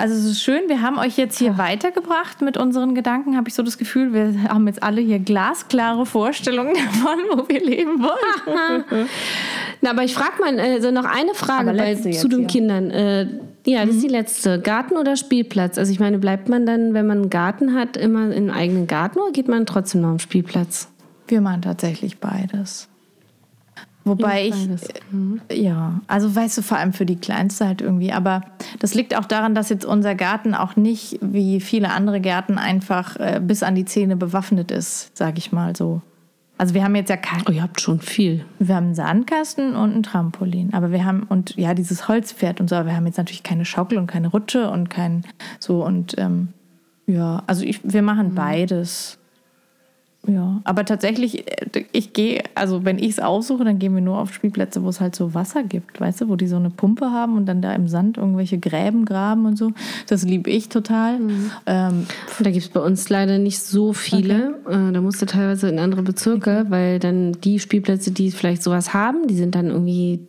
[0.00, 3.54] Also es ist schön, wir haben euch jetzt hier weitergebracht mit unseren Gedanken, habe ich
[3.54, 4.14] so das Gefühl.
[4.14, 8.84] Wir haben jetzt alle hier glasklare Vorstellungen davon, wo wir leben wollen.
[9.82, 12.38] Na, aber ich frage mal, also noch eine Frage bei, zu den hier.
[12.38, 12.46] Mhm.
[12.46, 12.90] Kindern.
[12.90, 13.26] Äh,
[13.66, 14.58] ja, das ist die letzte.
[14.58, 15.76] Garten oder Spielplatz?
[15.76, 19.18] Also ich meine, bleibt man dann, wenn man einen Garten hat, immer im eigenen Garten
[19.18, 20.88] oder geht man trotzdem noch am Spielplatz?
[21.28, 22.89] Wir machen tatsächlich beides.
[24.04, 28.12] Wobei Ja, ich, äh, ja, also weißt du, vor allem für die Kleinste halt irgendwie.
[28.12, 28.40] Aber
[28.78, 33.16] das liegt auch daran, dass jetzt unser Garten auch nicht wie viele andere Gärten einfach
[33.16, 36.00] äh, bis an die Zähne bewaffnet ist, sage ich mal so.
[36.56, 38.44] Also wir haben jetzt ja kein, Oh, ihr habt schon viel.
[38.58, 42.68] wir haben einen Sandkasten und ein Trampolin, aber wir haben und ja dieses Holzpferd und
[42.68, 45.24] so, aber wir haben jetzt natürlich keine Schaukel und keine Rutsche und kein
[45.58, 46.48] so und ähm,
[47.06, 49.18] ja, also ich, wir machen beides.
[50.26, 54.18] Ja, aber tatsächlich, äh, ich gehe, also wenn ich es aussuche, dann gehen wir nur
[54.18, 57.06] auf Spielplätze, wo es halt so Wasser gibt, weißt du, wo die so eine Pumpe
[57.10, 59.72] haben und dann da im Sand irgendwelche Gräben graben und so.
[60.08, 61.18] Das liebe ich total.
[61.64, 62.06] Ähm,
[62.38, 64.58] Da gibt es bei uns leider nicht so viele.
[64.68, 68.92] Äh, da musst du teilweise in andere Bezirke, weil dann die Spielplätze, die vielleicht sowas
[68.92, 70.20] haben, die sind dann irgendwie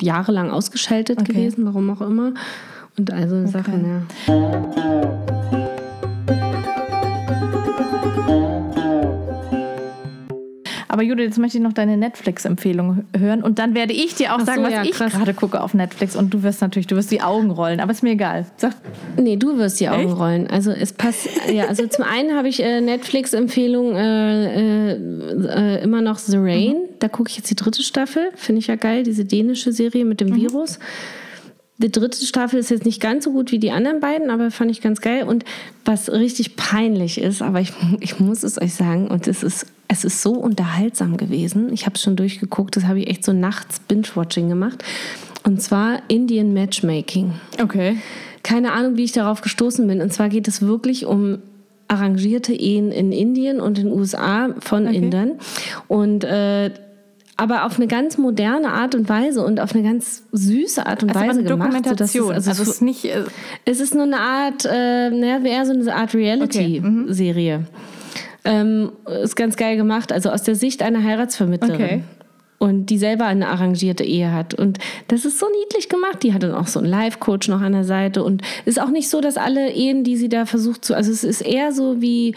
[0.00, 1.32] jahrelang ausgeschaltet Okay.
[1.32, 2.32] gewesen, warum auch immer.
[2.96, 5.33] Und also Sachen, ja.
[10.94, 14.38] Aber Judith, jetzt möchte ich noch deine Netflix-Empfehlung hören und dann werde ich dir auch
[14.38, 16.94] Ach sagen, so, was ja, ich gerade gucke auf Netflix und du wirst natürlich, du
[16.94, 18.46] wirst die Augen rollen, aber ist mir egal.
[18.58, 18.76] Sag,
[19.16, 20.16] Nee, du wirst die Augen Echt?
[20.16, 20.46] rollen.
[20.46, 21.28] Also es passt.
[21.52, 24.98] Ja, also zum einen habe ich äh, Netflix-Empfehlung äh, äh,
[25.48, 26.76] äh, immer noch The Rain.
[27.00, 28.28] Da gucke ich jetzt die dritte Staffel.
[28.36, 30.78] Finde ich ja geil, diese dänische Serie mit dem Virus.
[31.78, 34.70] Die dritte Staffel ist jetzt nicht ganz so gut wie die anderen beiden, aber fand
[34.70, 35.24] ich ganz geil.
[35.24, 35.44] Und
[35.84, 40.04] was richtig peinlich ist, aber ich, ich muss es euch sagen, und es ist, es
[40.04, 41.72] ist so unterhaltsam gewesen.
[41.72, 44.84] Ich habe es schon durchgeguckt, das habe ich echt so nachts Binge-Watching gemacht.
[45.42, 47.96] Und zwar Indian Matchmaking okay.
[48.42, 50.00] keine Ahnung, wie ich darauf gestoßen bin.
[50.00, 51.38] Und zwar geht es wirklich um
[51.88, 55.32] arrangierte Ehen in Indien und in den USA von Indern.
[55.86, 56.70] Und äh,
[57.36, 61.10] aber auf eine ganz moderne Art und Weise und auf eine ganz süße Art und
[61.10, 61.68] Also Weise eine gemacht.
[61.68, 62.30] Dokumentation.
[62.30, 63.04] es, also, also es ist nicht.
[63.06, 63.24] Äh,
[63.64, 67.66] es ist nur eine Art, äh, naja, eher so eine Art Reality-Serie.
[68.44, 71.74] Ähm, ist ganz geil gemacht, also aus der Sicht einer Heiratsvermittlerin.
[71.74, 72.02] Okay.
[72.58, 74.54] und die selber eine arrangierte Ehe hat.
[74.54, 74.78] Und
[75.08, 76.22] das ist so niedlich gemacht.
[76.22, 79.08] Die hat dann auch so einen Life-Coach noch an der Seite und ist auch nicht
[79.10, 82.34] so, dass alle Ehen, die sie da versucht zu, also es ist eher so wie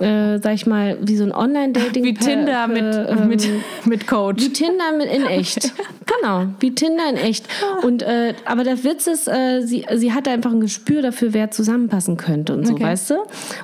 [0.00, 2.04] äh, sag ich mal, wie so ein Online-Dating.
[2.04, 4.42] Wie per- Tinder mit, per, mit, ähm, mit Coach.
[4.44, 5.72] wie Tinder mit in echt.
[6.22, 7.46] Genau, wie Tinder in echt.
[7.84, 11.52] Und äh, aber der Witz ist, äh, sie, sie hat einfach ein Gespür dafür, wer
[11.52, 12.82] zusammenpassen könnte und so, Okay.
[12.82, 13.14] weißt du?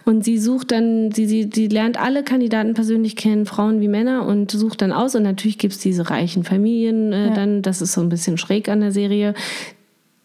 [0.05, 4.25] Und sie sucht dann, sie, sie, sie lernt alle Kandidaten persönlich kennen, Frauen wie Männer,
[4.25, 5.17] und sucht dann aus.
[5.17, 8.81] Und natürlich gibt's diese reichen Familien äh, dann, das ist so ein bisschen schräg an
[8.81, 9.35] der Serie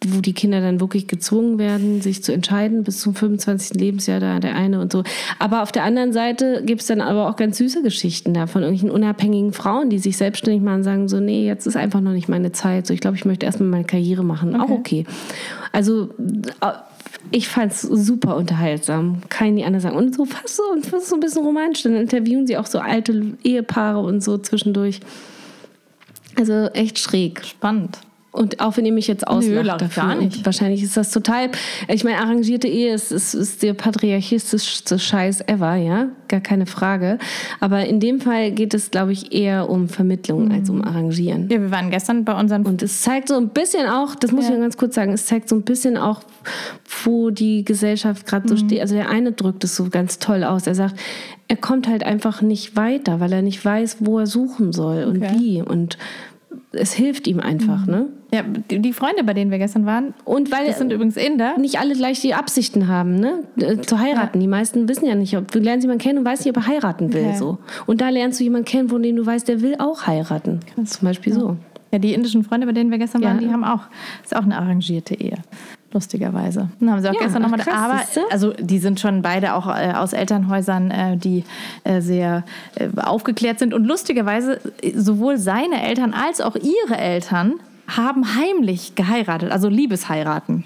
[0.07, 3.79] wo die Kinder dann wirklich gezwungen werden, sich zu entscheiden bis zum 25.
[3.79, 5.03] Lebensjahr da der eine und so.
[5.37, 8.89] Aber auf der anderen Seite gibt's dann aber auch ganz süße Geschichten da von irgendwelchen
[8.89, 12.29] unabhängigen Frauen, die sich selbstständig machen und sagen so, nee, jetzt ist einfach noch nicht
[12.29, 12.87] meine Zeit.
[12.87, 14.59] So, ich glaube, ich möchte erstmal meine Karriere machen.
[14.59, 15.05] Auch okay.
[15.71, 16.09] Also
[16.61, 16.71] äh,
[17.29, 19.21] ich fand's super unterhaltsam.
[19.29, 19.95] Kann die andere sagen.
[19.95, 21.83] Und so fast so, und fast so ein bisschen romantisch.
[21.83, 24.99] Dann interviewen sie auch so alte Ehepaare und so zwischendurch.
[26.39, 27.45] Also echt schräg.
[27.45, 27.99] Spannend.
[28.33, 30.03] Und auch wenn ihr mich jetzt auslacht dafür.
[30.03, 30.37] gar nicht.
[30.37, 31.49] Und wahrscheinlich ist das total.
[31.89, 36.07] Ich meine, arrangierte Ehe ist, ist, ist der patriarchistischste Scheiß ever, ja?
[36.29, 37.17] Gar keine Frage.
[37.59, 41.49] Aber in dem Fall geht es, glaube ich, eher um Vermittlung als um Arrangieren.
[41.49, 44.47] Ja, wir waren gestern bei unseren Und es zeigt so ein bisschen auch, das muss
[44.47, 44.53] Ja.
[44.55, 46.21] ich ganz kurz sagen, es zeigt so ein bisschen auch,
[47.03, 48.49] wo die Gesellschaft gerade Mhm.
[48.49, 48.79] so steht.
[48.79, 50.67] Also der eine drückt es so ganz toll aus.
[50.67, 50.95] Er sagt,
[51.49, 55.17] er kommt halt einfach nicht weiter, weil er nicht weiß, wo er suchen soll und
[55.17, 55.35] Okay.
[55.37, 55.61] wie.
[55.61, 55.97] Und
[56.73, 58.07] es hilft ihm einfach, ne?
[58.33, 61.57] Ja, die, Freunde, bei denen wir gestern waren, Und weil das sind übrigens Inder.
[61.57, 63.43] nicht alle gleich die Absichten haben, ne?
[63.59, 64.39] äh, zu heiraten.
[64.39, 66.67] Die meisten wissen ja nicht, ob du lernst jemanden kennen und weißt nicht, ob er
[66.67, 67.25] heiraten will.
[67.25, 67.37] Okay.
[67.37, 67.57] So.
[67.87, 70.61] Und da lernst du jemanden kennen, von dem du weißt, der will auch heiraten.
[70.85, 71.57] Zum Beispiel so.
[71.91, 73.29] Ja, die indischen Freunde, bei denen wir gestern Ja.
[73.29, 73.81] waren, die haben auch,
[74.23, 75.35] ist auch eine arrangierte Ehe.
[75.93, 76.69] Lustigerweise.
[76.79, 78.21] Dann haben sie auch Ja, gestern nochmal, aber siehste?
[78.31, 81.43] also die sind schon beide auch äh, aus Elternhäusern, äh, die
[81.83, 82.43] äh, sehr
[82.75, 83.73] äh, aufgeklärt sind.
[83.73, 84.61] Und lustigerweise,
[84.95, 87.55] sowohl seine Eltern als auch ihre Eltern
[87.87, 90.63] haben heimlich geheiratet, also Liebesheiraten.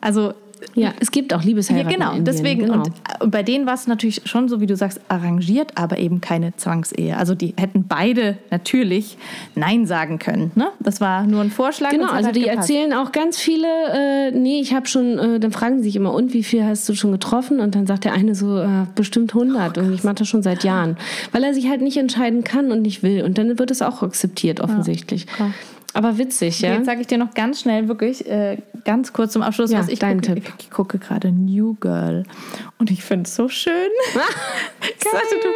[0.00, 0.32] Also
[0.74, 1.90] Ja, es gibt auch Liebesheiraten.
[1.90, 2.60] ja, genau, in Indien, deswegen.
[2.62, 2.74] Genau.
[2.74, 6.20] Und, äh, bei denen war es natürlich schon so, wie du sagst, arrangiert, aber eben
[6.20, 7.16] keine Zwangsehe.
[7.16, 9.16] Also die hätten beide natürlich
[9.54, 10.52] Nein sagen können.
[10.54, 10.68] Ne?
[10.80, 11.90] Das war nur ein Vorschlag.
[11.90, 12.70] Genau, also halt die gepasst.
[12.70, 16.12] erzählen auch ganz viele, äh, nee, ich habe schon, äh, dann fragen sie sich immer,
[16.12, 17.60] und wie viel hast du schon getroffen?
[17.60, 20.64] Und dann sagt der eine so, äh, bestimmt 100 und ich mache das schon seit
[20.64, 20.96] Jahren.
[21.32, 23.22] Weil er sich halt nicht entscheiden kann und nicht will.
[23.22, 25.26] Und dann wird es auch akzeptiert, offensichtlich.
[25.26, 25.52] klar.
[25.94, 26.74] Aber witzig, ja?
[26.74, 29.88] Jetzt sage ich dir noch ganz schnell, wirklich äh, ganz kurz zum Abschluss, Ja, was
[29.88, 30.34] ich dein gucke.
[30.34, 30.52] Tipp.
[30.58, 32.24] Ich, gucke gerade New Girl
[32.78, 33.90] und ich finde es so schön.
[34.98, 35.48] Sagte, du,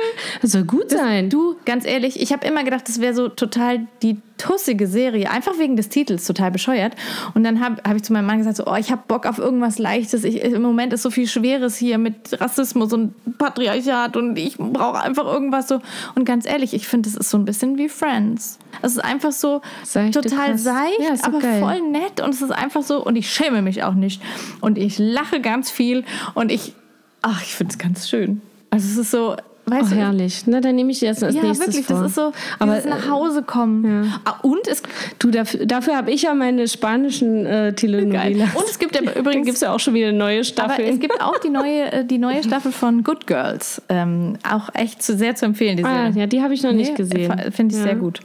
[0.42, 1.30] Das soll gut sein.
[1.30, 5.58] Du, ganz ehrlich, ich habe immer gedacht, das wäre so total die tussige Serie, einfach
[5.58, 6.94] wegen des Titels, total bescheuert.
[7.34, 9.38] Und dann habe hab ich zu meinem Mann gesagt, so, oh, ich habe Bock auf
[9.38, 10.24] irgendwas Leichtes.
[10.24, 15.00] Ich, Im Moment ist so viel Schweres hier mit Rassismus und Patriarchat und ich brauche
[15.00, 15.80] einfach irgendwas so.
[16.14, 18.58] Und ganz ehrlich, ich finde, es ist so ein bisschen wie Friends.
[18.82, 20.64] Es ist einfach so Seichte total Kost.
[20.64, 21.60] seicht, Ja, aber geil.
[21.60, 24.20] voll nett und es ist einfach so und ich schäme mich auch nicht
[24.60, 26.74] und ich lache ganz viel und ich,
[27.22, 28.42] ach, ich finde es ganz schön.
[28.70, 30.42] Also es ist so, weißt Oh, du, herrlich.
[30.46, 31.98] Na, dann nehme ich dir das als ja, nächstes wirklich, vor.
[32.00, 34.12] das ist so, Aber nach Hause kommen.
[34.24, 34.82] Ah, Und es,
[35.18, 38.54] du, dafür, dafür habe ich ja meine spanischen äh, Telenovelas.
[38.54, 40.88] und es gibt aber Da übrigens gibt es ja auch schon wieder neue aber Staffeln.
[40.94, 43.82] es gibt auch die neue, äh, die neue Staffel von Good Girls.
[43.88, 46.90] Ähm, auch echt zu, sehr zu empfehlen, die ah, ja, die habe ich noch nicht
[46.92, 47.26] Nee, gesehen.
[47.32, 47.86] fa- Finde ich ja.
[47.88, 48.20] sehr gut.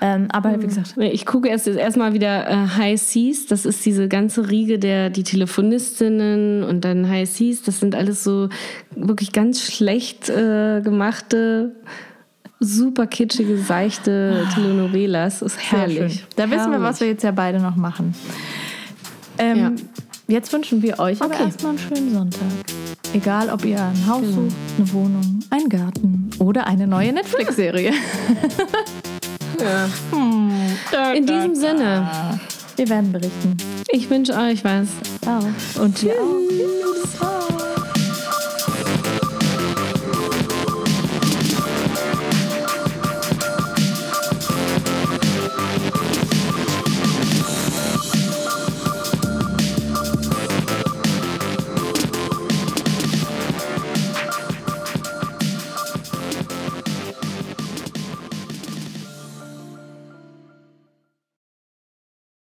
[0.00, 3.46] Ähm, aber wie gesagt, Ich gucke erst erstmal wieder äh, High Seas.
[3.46, 7.62] Das ist diese ganze Riege der die Telefonistinnen und dann High Seas.
[7.62, 8.48] Das sind alles so
[8.94, 11.74] wirklich ganz schlecht äh, gemachte,
[12.60, 15.40] super kitschige, seichte Telenovelas.
[15.40, 16.24] Das ist herrlich.
[16.36, 18.14] Da wissen wir, was wir jetzt ja beide noch machen.
[19.38, 19.72] Ähm, Ja.
[20.26, 21.44] Jetzt wünschen wir euch aber Okay.
[21.44, 22.40] erstmal einen schönen Sonntag.
[23.12, 24.32] Egal, ob ihr ein Haus Genau.
[24.42, 27.92] sucht, eine Wohnung, einen Garten oder eine neue Netflix-Serie.
[31.14, 32.08] In diesem Sinne,
[32.76, 33.56] Wir werden berichten.
[33.90, 34.88] ich wünsche euch was.
[35.22, 35.40] Ciao.
[35.82, 36.12] Und tschüss.
[36.48, 37.73] Tschüss.